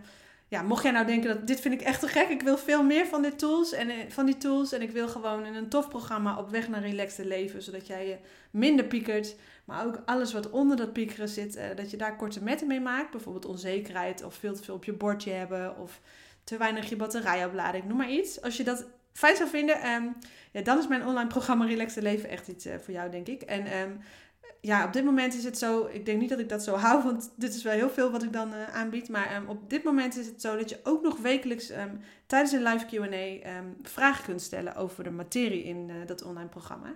ja, 0.49 0.63
mocht 0.63 0.83
jij 0.83 0.93
nou 0.93 1.07
denken 1.07 1.29
dat 1.29 1.47
dit 1.47 1.61
vind 1.61 1.75
ik 1.75 1.81
echt 1.81 2.01
te 2.01 2.09
gek, 2.09 2.29
ik 2.29 2.43
wil 2.43 2.59
veel 2.59 2.83
meer 2.83 3.07
van, 3.07 3.23
dit 3.23 3.39
tools 3.39 3.73
en, 3.73 3.91
uh, 3.91 3.95
van 4.09 4.27
die 4.27 4.37
tools 4.37 4.73
en 4.73 4.83
ik 4.83 4.91
wil 4.91 5.09
gewoon 5.09 5.47
in 5.47 5.55
een 5.55 5.69
tof 5.69 5.89
programma 5.89 6.39
op 6.39 6.51
weg 6.51 6.69
naar 6.69 6.81
relaxte 6.81 7.27
leven, 7.27 7.63
zodat 7.63 7.87
jij 7.87 8.09
je 8.09 8.17
minder 8.51 8.85
piekert, 8.85 9.37
maar 9.65 9.87
ook 9.87 10.03
alles 10.05 10.33
wat 10.33 10.51
onder 10.51 10.77
dat 10.77 10.93
piekeren 10.93 11.29
zit, 11.29 11.57
uh, 11.57 11.63
dat 11.77 11.91
je 11.91 11.97
daar 11.97 12.17
korte 12.17 12.43
metten 12.43 12.67
mee 12.67 12.81
maakt. 12.81 13.11
Bijvoorbeeld 13.11 13.47
onzekerheid 13.47 14.25
of 14.25 14.35
veel 14.35 14.55
te 14.55 14.63
veel 14.63 14.75
op 14.75 14.85
je 14.85 14.93
bordje 14.93 15.31
hebben 15.31 15.79
of 15.79 16.01
te 16.45 16.57
weinig 16.57 16.89
je 16.89 16.97
batterijoplading, 16.97 17.85
noem 17.85 17.97
maar 17.97 18.11
iets. 18.11 18.43
Als 18.43 18.57
je 18.57 18.65
dat 18.65 18.87
fijn 19.13 19.37
zou 19.37 19.49
vinden, 19.49 19.87
um, 19.87 20.17
ja, 20.51 20.63
dan 20.63 20.79
is 20.79 20.89
mijn 20.89 21.07
online 21.07 21.29
programma 21.29 21.65
Relaxte 21.65 22.03
Leven 22.03 22.29
echt 22.29 22.49
iets 22.49 22.67
voor 22.83 22.95
jou, 22.95 23.11
denk 23.11 23.27
ik. 23.29 23.43
En 23.43 23.79
um, 23.79 24.01
ja, 24.65 24.85
op 24.85 24.93
dit 24.93 25.05
moment 25.05 25.35
is 25.35 25.45
het 25.45 25.59
zo. 25.59 25.89
Ik 25.93 26.07
denk 26.07 26.21
niet 26.21 26.29
dat 26.29 26.39
ik 26.39 26.49
dat 26.49 26.63
zo 26.63 26.75
hou, 26.75 27.03
want 27.03 27.33
dit 27.37 27.55
is 27.55 27.63
wel 27.63 27.73
heel 27.73 27.91
veel 27.91 28.11
wat 28.11 28.23
ik 28.23 28.33
dan 28.33 28.55
uh, 28.55 28.75
aanbied. 28.75 29.09
Maar 29.09 29.37
um, 29.37 29.49
op 29.49 29.71
dit 29.71 29.85
moment 29.85 30.17
is 30.17 30.27
het 30.27 30.41
zo 30.41 30.57
dat 30.57 30.69
je 30.69 30.81
ook 30.83 31.03
nog 31.03 31.19
wekelijks 31.19 31.71
um, 31.71 32.01
tijdens 32.27 32.53
een 32.53 32.63
live 32.63 32.87
QA 32.87 33.57
um, 33.59 33.77
vragen 33.83 34.25
kunt 34.25 34.43
stellen 34.43 34.75
over 34.75 35.05
de 35.05 35.11
materie 35.11 35.65
in 35.65 35.89
uh, 35.89 35.95
dat 36.07 36.23
online 36.23 36.49
programma. 36.49 36.95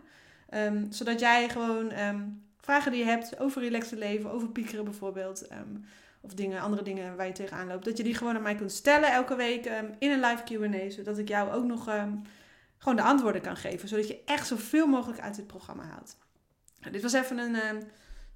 zodat 0.90 1.20
jij 1.20 1.48
gewoon 1.48 1.92
vragen 2.60 2.92
die 2.92 3.00
je 3.00 3.10
hebt 3.10 3.38
over 3.38 3.62
relaxte 3.62 3.96
leven, 3.96 4.30
over 4.30 4.48
piekeren 4.48 4.84
bijvoorbeeld. 4.84 5.48
of 6.20 6.34
dingen, 6.34 6.60
andere 6.60 6.82
dingen 6.82 7.16
waar 7.16 7.26
je 7.26 7.32
tegenaan 7.32 7.66
loopt. 7.66 7.84
Dat 7.84 7.96
je 7.96 8.02
die 8.02 8.14
gewoon 8.14 8.36
aan 8.36 8.42
mij 8.42 8.54
kunt 8.54 8.72
stellen 8.72 9.12
elke 9.12 9.36
week 9.36 9.66
in 9.98 10.10
een 10.10 10.20
live 10.20 10.42
QA. 10.44 10.90
Zodat 10.90 11.18
ik 11.18 11.28
jou 11.28 11.52
ook 11.52 11.64
nog 11.64 11.84
gewoon 12.78 12.96
de 12.96 13.02
antwoorden 13.02 13.40
kan 13.40 13.56
geven. 13.56 13.88
Zodat 13.88 14.08
je 14.08 14.22
echt 14.24 14.46
zoveel 14.46 14.86
mogelijk 14.86 15.20
uit 15.20 15.34
dit 15.34 15.46
programma 15.46 15.82
haalt. 15.82 16.16
Dit 16.92 17.02
was 17.02 17.12
even 17.12 17.38
een 17.38 17.54
uh, 17.54 17.82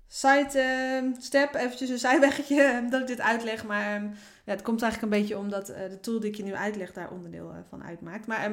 side 0.09 1.03
uh, 1.03 1.15
step, 1.19 1.55
eventjes 1.55 1.89
een 1.89 1.99
zijweggetje 1.99 2.63
ehm, 2.73 2.91
dat 2.91 3.01
ik 3.01 3.07
dit 3.07 3.21
uitleg. 3.21 3.65
Maar 3.65 4.03
ja, 4.45 4.53
het 4.53 4.63
komt 4.63 4.83
eigenlijk 4.83 5.13
een 5.13 5.21
beetje 5.21 5.39
omdat 5.39 5.71
uh, 5.71 5.77
de 5.77 6.01
tool 6.01 6.21
die 6.21 6.31
ik 6.31 6.37
je 6.37 6.43
nu 6.43 6.55
uitleg 6.55 6.93
daar 6.93 7.11
onderdeel 7.11 7.51
uh, 7.51 7.57
van 7.69 7.85
uitmaakt. 7.85 8.27
Maar 8.27 8.53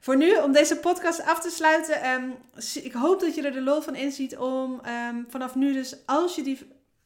voor 0.00 0.16
nu, 0.16 0.36
om 0.36 0.52
deze 0.52 0.76
podcast 0.76 1.22
af 1.22 1.40
te 1.40 1.50
sluiten, 1.50 2.36
ik 2.82 2.92
hoop 2.92 3.20
dat 3.20 3.34
je 3.34 3.42
er 3.42 3.52
de 3.52 3.60
lol 3.60 3.80
van 3.80 3.94
inziet 3.94 4.36
om 4.36 4.80
vanaf 5.28 5.54
nu 5.54 5.72
dus, 5.72 6.06
als 6.06 6.34
je 6.34 6.42
die 6.42 6.58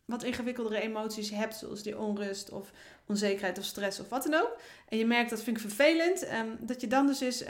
wat 0.05 0.23
ingewikkeldere 0.23 0.81
emoties 0.81 1.31
hebt, 1.31 1.57
zoals 1.57 1.83
die 1.83 1.99
onrust 1.99 2.51
of 2.51 2.71
onzekerheid 3.07 3.59
of 3.59 3.65
stress 3.65 4.01
of 4.01 4.09
wat 4.09 4.23
dan 4.23 4.35
ook. 4.35 4.57
En 4.89 4.99
je 4.99 5.07
merkt 5.07 5.31
dat 5.31 5.43
vind 5.43 5.57
ik 5.57 5.63
vervelend, 5.63 6.27
dat 6.59 6.81
je 6.81 6.87
dan 6.87 7.07
dus 7.07 7.21
eens 7.21 7.45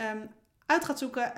uit 0.66 0.84
gaat 0.84 0.98
zoeken 0.98 1.32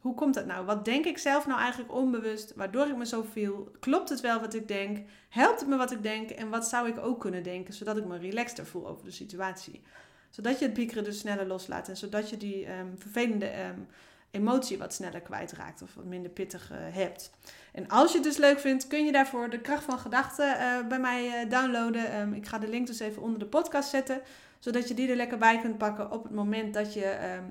hoe 0.00 0.14
komt 0.14 0.34
dat 0.34 0.46
nou? 0.46 0.64
Wat 0.64 0.84
denk 0.84 1.04
ik 1.04 1.18
zelf 1.18 1.46
nou 1.46 1.60
eigenlijk 1.60 1.92
onbewust, 1.92 2.54
waardoor 2.54 2.86
ik 2.86 2.96
me 2.96 3.06
zo 3.06 3.22
viel? 3.22 3.70
Klopt 3.80 4.08
het 4.08 4.20
wel 4.20 4.40
wat 4.40 4.54
ik 4.54 4.68
denk? 4.68 4.98
Helpt 5.28 5.60
het 5.60 5.68
me 5.68 5.76
wat 5.76 5.90
ik 5.90 6.02
denk? 6.02 6.30
En 6.30 6.48
wat 6.48 6.66
zou 6.68 6.88
ik 6.88 6.98
ook 6.98 7.20
kunnen 7.20 7.42
denken, 7.42 7.74
zodat 7.74 7.96
ik 7.96 8.04
me 8.04 8.18
relaxter 8.18 8.66
voel 8.66 8.88
over 8.88 9.04
de 9.04 9.10
situatie? 9.10 9.82
Zodat 10.30 10.58
je 10.58 10.64
het 10.64 10.74
piekeren 10.74 11.04
dus 11.04 11.18
sneller 11.18 11.46
loslaat 11.46 11.88
en 11.88 11.96
zodat 11.96 12.30
je 12.30 12.36
die 12.36 12.70
um, 12.70 12.94
vervelende 12.98 13.64
um, 13.64 13.86
emotie 14.30 14.78
wat 14.78 14.94
sneller 14.94 15.20
kwijtraakt 15.20 15.82
of 15.82 15.94
wat 15.94 16.04
minder 16.04 16.30
pittig 16.30 16.70
hebt. 16.74 17.30
En 17.72 17.88
als 17.88 18.10
je 18.10 18.18
het 18.18 18.26
dus 18.26 18.36
leuk 18.36 18.58
vindt, 18.58 18.86
kun 18.86 19.04
je 19.04 19.12
daarvoor 19.12 19.50
de 19.50 19.60
kracht 19.60 19.84
van 19.84 19.98
gedachten 19.98 20.56
bij 20.88 21.00
mij 21.00 21.48
downloaden. 21.48 22.12
Ehm, 22.12 22.32
ik 22.32 22.46
ga 22.46 22.58
de 22.58 22.68
link 22.68 22.86
dus 22.86 23.00
even 23.00 23.22
onder 23.22 23.38
de 23.38 23.46
podcast 23.46 23.90
zetten, 23.90 24.20
zodat 24.58 24.88
je 24.88 24.94
die 24.94 25.10
er 25.10 25.16
lekker 25.16 25.38
bij 25.38 25.60
kunt 25.60 25.78
pakken 25.78 26.10
op 26.10 26.22
het 26.22 26.32
moment 26.32 26.74
dat 26.74 26.94
je 26.94 27.04
ehm, 27.04 27.44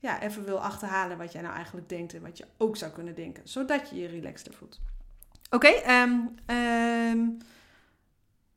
ja, 0.00 0.22
even 0.22 0.44
wil 0.44 0.60
achterhalen 0.60 1.18
wat 1.18 1.32
jij 1.32 1.42
nou 1.42 1.54
eigenlijk 1.54 1.88
denkt 1.88 2.14
en 2.14 2.22
wat 2.22 2.38
je 2.38 2.46
ook 2.56 2.76
zou 2.76 2.92
kunnen 2.92 3.14
denken, 3.14 3.48
zodat 3.48 3.90
je 3.90 3.96
je 3.96 4.08
relaxter 4.08 4.54
voelt. 4.54 4.80
Oké, 5.50 5.66
okay, 5.66 6.02
um, 6.02 7.38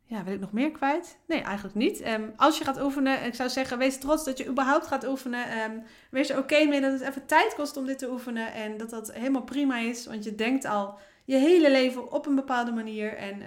ja, 0.06 0.24
wil 0.24 0.34
ik 0.34 0.40
nog 0.40 0.52
meer 0.52 0.72
kwijt? 0.72 1.18
Nee, 1.28 1.42
eigenlijk 1.42 1.76
niet. 1.76 2.08
Um, 2.08 2.34
als 2.36 2.58
je 2.58 2.64
gaat 2.64 2.82
oefenen, 2.82 3.24
ik 3.26 3.36
zou 3.36 3.50
zeggen, 3.50 3.78
wees 3.78 3.98
trots 3.98 4.24
dat 4.24 4.38
je 4.38 4.48
überhaupt 4.48 4.88
gaat 4.88 5.08
oefenen. 5.08 5.84
Wees 6.10 6.30
er 6.30 6.38
oké 6.38 6.66
mee 6.66 6.82
dat 6.82 6.92
het 6.92 7.02
even 7.02 7.26
tijd 7.26 7.56
kost 7.56 7.78
om 7.78 7.86
dit 7.86 7.98
te 7.98 8.12
oefenen. 8.12 8.54
En 8.54 8.78
dat 8.78 8.90
dat 8.90 9.14
helemaal 9.14 9.44
prima 9.44 9.78
is, 9.78 10.06
want 10.06 10.24
je 10.24 10.36
denkt 10.36 10.66
al 10.66 11.00
je 11.26 11.38
hele 11.38 11.72
leven 11.72 12.12
op 12.12 12.26
een 12.26 12.36
bepaalde 12.36 12.72
manier. 12.72 13.18
En 13.18 13.42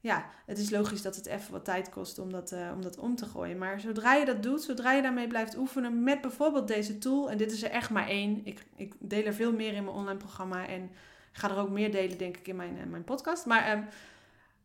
ja, 0.00 0.26
het 0.46 0.58
is 0.58 0.70
logisch 0.70 1.02
dat 1.02 1.16
het 1.16 1.26
even 1.26 1.52
wat 1.52 1.64
tijd 1.64 1.88
kost 1.88 2.18
om 2.18 2.32
dat, 2.32 2.52
uh, 2.52 2.70
om 2.74 2.82
dat 2.82 2.98
om 2.98 3.16
te 3.16 3.26
gooien. 3.26 3.58
Maar 3.58 3.80
zodra 3.80 4.14
je 4.14 4.24
dat 4.24 4.42
doet, 4.42 4.62
zodra 4.62 4.92
je 4.92 5.02
daarmee 5.02 5.26
blijft 5.26 5.56
oefenen 5.56 6.02
met 6.02 6.20
bijvoorbeeld 6.20 6.68
deze 6.68 6.98
tool. 6.98 7.30
En 7.30 7.36
dit 7.36 7.52
is 7.52 7.62
er 7.62 7.70
echt 7.70 7.90
maar 7.90 8.08
één. 8.08 8.40
Ik, 8.44 8.66
ik 8.76 8.94
deel 8.98 9.24
er 9.24 9.34
veel 9.34 9.52
meer 9.52 9.74
in 9.74 9.84
mijn 9.84 9.96
online 9.96 10.18
programma. 10.18 10.66
En 10.66 10.90
ga 11.32 11.50
er 11.50 11.58
ook 11.58 11.70
meer 11.70 11.92
delen, 11.92 12.18
denk 12.18 12.36
ik, 12.36 12.48
in 12.48 12.56
mijn, 12.56 12.76
uh, 12.76 12.84
mijn 12.90 13.04
podcast. 13.04 13.46
Maar 13.46 13.88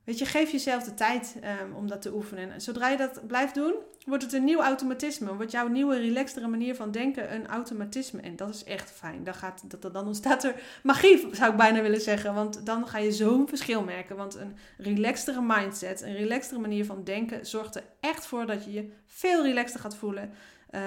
Weet 0.06 0.18
je, 0.18 0.26
geef 0.26 0.52
jezelf 0.52 0.84
de 0.84 0.94
tijd 0.94 1.36
um, 1.62 1.76
om 1.76 1.88
dat 1.88 2.02
te 2.02 2.14
oefenen. 2.14 2.52
En 2.52 2.62
zodra 2.62 2.90
je 2.90 2.98
dat 2.98 3.28
blijft 3.28 3.56
doen, 3.56 3.74
wordt 4.06 4.24
het 4.24 4.34
een 4.34 4.44
nieuw 4.44 4.62
automatisme. 4.62 5.36
Wordt 5.36 5.52
jouw 5.52 5.68
nieuwe, 5.68 5.98
relaxtere 5.98 6.48
manier 6.48 6.76
van 6.76 6.92
denken 6.92 7.34
een 7.34 7.48
automatisme. 7.48 8.22
En 8.22 8.36
dat 8.36 8.50
is 8.50 8.64
echt 8.64 8.92
fijn. 8.92 9.24
Dan, 9.24 9.34
gaat, 9.34 9.82
dat, 9.82 9.94
dan 9.94 10.08
ontstaat 10.08 10.44
er 10.44 10.56
magie, 10.84 11.28
zou 11.32 11.52
ik 11.52 11.58
bijna 11.58 11.82
willen 11.82 12.02
zeggen. 12.02 12.34
Want 12.34 12.66
dan 12.66 12.88
ga 12.88 12.98
je 12.98 13.12
zo'n 13.12 13.48
verschil 13.48 13.84
merken. 13.84 14.16
Want 14.16 14.36
een 14.36 14.58
relaxtere 14.78 15.42
mindset, 15.42 16.02
een 16.02 16.16
relaxtere 16.16 16.60
manier 16.60 16.86
van 16.86 17.04
denken, 17.04 17.46
zorgt 17.46 17.76
er 17.76 17.84
echt 18.00 18.26
voor 18.26 18.46
dat 18.46 18.66
je 18.66 18.72
je 18.72 18.92
veel 19.06 19.44
relaxter 19.44 19.80
gaat 19.80 19.96
voelen. 19.96 20.32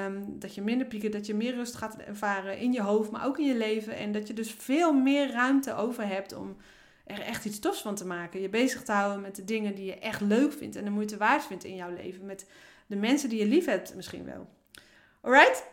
Um, 0.07 0.39
dat 0.39 0.55
je 0.55 0.63
minder 0.63 0.87
pieken, 0.87 1.11
dat 1.11 1.27
je 1.27 1.35
meer 1.35 1.55
rust 1.55 1.75
gaat 1.75 1.97
ervaren 1.97 2.59
in 2.59 2.73
je 2.73 2.83
hoofd, 2.83 3.11
maar 3.11 3.27
ook 3.27 3.39
in 3.39 3.47
je 3.47 3.57
leven. 3.57 3.97
En 3.97 4.13
dat 4.13 4.27
je 4.29 4.35
dus 4.35 4.53
veel 4.59 4.93
meer 4.93 5.31
ruimte 5.31 5.75
over 5.75 6.07
hebt 6.07 6.35
om 6.35 6.57
er 7.09 7.21
echt 7.21 7.45
iets 7.45 7.59
tofs 7.59 7.81
van 7.81 7.95
te 7.95 8.07
maken. 8.07 8.41
Je 8.41 8.49
bezig 8.49 8.83
te 8.83 8.93
houden 8.93 9.21
met 9.21 9.37
de 9.37 9.45
dingen 9.45 9.75
die 9.75 9.85
je 9.85 9.99
echt 9.99 10.21
leuk 10.21 10.53
vindt 10.53 10.77
en 10.77 10.85
de 10.85 10.91
moeite 10.91 11.17
waard 11.17 11.45
vindt 11.45 11.65
in 11.65 11.75
jouw 11.75 11.95
leven. 11.95 12.27
Met 12.27 12.47
de 12.87 12.97
mensen 12.97 13.29
die 13.29 13.39
je 13.39 13.47
lief 13.47 13.65
hebt 13.65 13.95
misschien 13.95 14.25
wel. 14.25 14.49
Alright? 15.21 15.65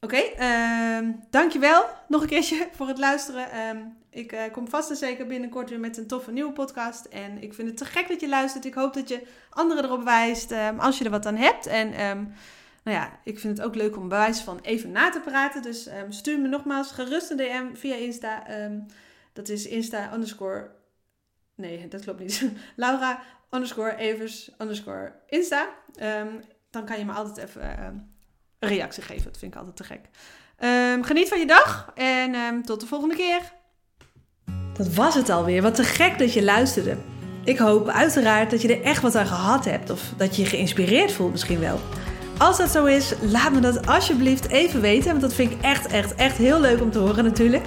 Oké, 0.00 0.16
okay, 0.16 0.98
um, 0.98 1.20
dankjewel 1.30 1.84
nog 2.08 2.22
een 2.22 2.28
keertje 2.28 2.68
voor 2.76 2.88
het 2.88 2.98
luisteren. 2.98 3.68
Um, 3.68 3.96
ik 4.10 4.32
uh, 4.32 4.40
kom 4.52 4.68
vast 4.68 4.90
en 4.90 4.96
zeker 4.96 5.26
binnenkort 5.26 5.70
weer 5.70 5.80
met 5.80 5.96
een 5.96 6.06
toffe 6.06 6.32
nieuwe 6.32 6.52
podcast. 6.52 7.04
En 7.04 7.42
ik 7.42 7.54
vind 7.54 7.68
het 7.68 7.76
te 7.76 7.84
gek 7.84 8.08
dat 8.08 8.20
je 8.20 8.28
luistert. 8.28 8.64
Ik 8.64 8.74
hoop 8.74 8.94
dat 8.94 9.08
je 9.08 9.26
anderen 9.50 9.84
erop 9.84 10.04
wijst 10.04 10.52
um, 10.52 10.78
als 10.78 10.98
je 10.98 11.04
er 11.04 11.10
wat 11.10 11.26
aan 11.26 11.36
hebt. 11.36 11.66
En 11.66 11.90
nou 12.84 12.96
ja, 12.96 13.18
ik 13.24 13.38
vind 13.38 13.58
het 13.58 13.66
ook 13.66 13.74
leuk 13.74 13.96
om 13.96 14.08
bewijs 14.08 14.40
van 14.40 14.58
even 14.62 14.90
na 14.90 15.10
te 15.10 15.20
praten. 15.20 15.62
Dus 15.62 15.88
stuur 16.08 16.40
me 16.40 16.48
nogmaals 16.48 16.90
gerust 16.90 17.30
een 17.30 17.36
DM 17.36 17.74
via 17.74 17.94
Insta. 17.94 18.46
Dat 19.38 19.48
is 19.48 19.66
Insta 19.66 20.12
underscore. 20.14 20.70
Nee, 21.54 21.88
dat 21.88 22.02
klopt 22.02 22.20
niet. 22.20 22.50
Laura 22.76 23.22
underscore 23.50 23.96
Evers 23.96 24.50
underscore 24.58 25.12
Insta. 25.26 25.68
Um, 26.02 26.40
dan 26.70 26.84
kan 26.84 26.98
je 26.98 27.04
me 27.04 27.12
altijd 27.12 27.48
even 27.48 27.84
um, 27.84 28.10
een 28.58 28.68
reactie 28.68 29.02
geven. 29.02 29.24
Dat 29.24 29.38
vind 29.38 29.52
ik 29.52 29.58
altijd 29.58 29.76
te 29.76 29.84
gek. 29.84 30.00
Um, 30.58 31.04
geniet 31.04 31.28
van 31.28 31.38
je 31.38 31.46
dag 31.46 31.92
en 31.94 32.62
tot 32.62 32.80
de 32.80 32.86
volgende 32.86 33.16
keer. 33.16 33.40
Dat 34.72 34.94
was 34.94 35.14
het 35.14 35.30
alweer. 35.30 35.62
Wat 35.62 35.74
te 35.74 35.84
gek 35.84 36.18
dat 36.18 36.32
je 36.32 36.44
luisterde. 36.44 36.96
Ik 37.44 37.58
hoop 37.58 37.88
uiteraard 37.88 38.50
dat 38.50 38.62
je 38.62 38.76
er 38.76 38.82
echt 38.82 39.02
wat 39.02 39.14
aan 39.14 39.26
gehad 39.26 39.64
hebt. 39.64 39.90
Of 39.90 40.12
dat 40.16 40.36
je 40.36 40.42
je 40.42 40.48
geïnspireerd 40.48 41.12
voelt 41.12 41.32
misschien 41.32 41.60
wel. 41.60 41.80
Als 42.38 42.56
dat 42.56 42.70
zo 42.70 42.84
is, 42.84 43.14
laat 43.20 43.52
me 43.52 43.60
dat 43.60 43.86
alsjeblieft 43.86 44.48
even 44.48 44.80
weten. 44.80 45.08
Want 45.08 45.20
dat 45.20 45.34
vind 45.34 45.52
ik 45.52 45.60
echt, 45.60 45.86
echt, 45.86 46.14
echt 46.14 46.36
heel 46.36 46.60
leuk 46.60 46.80
om 46.80 46.90
te 46.90 46.98
horen 46.98 47.24
natuurlijk. 47.24 47.66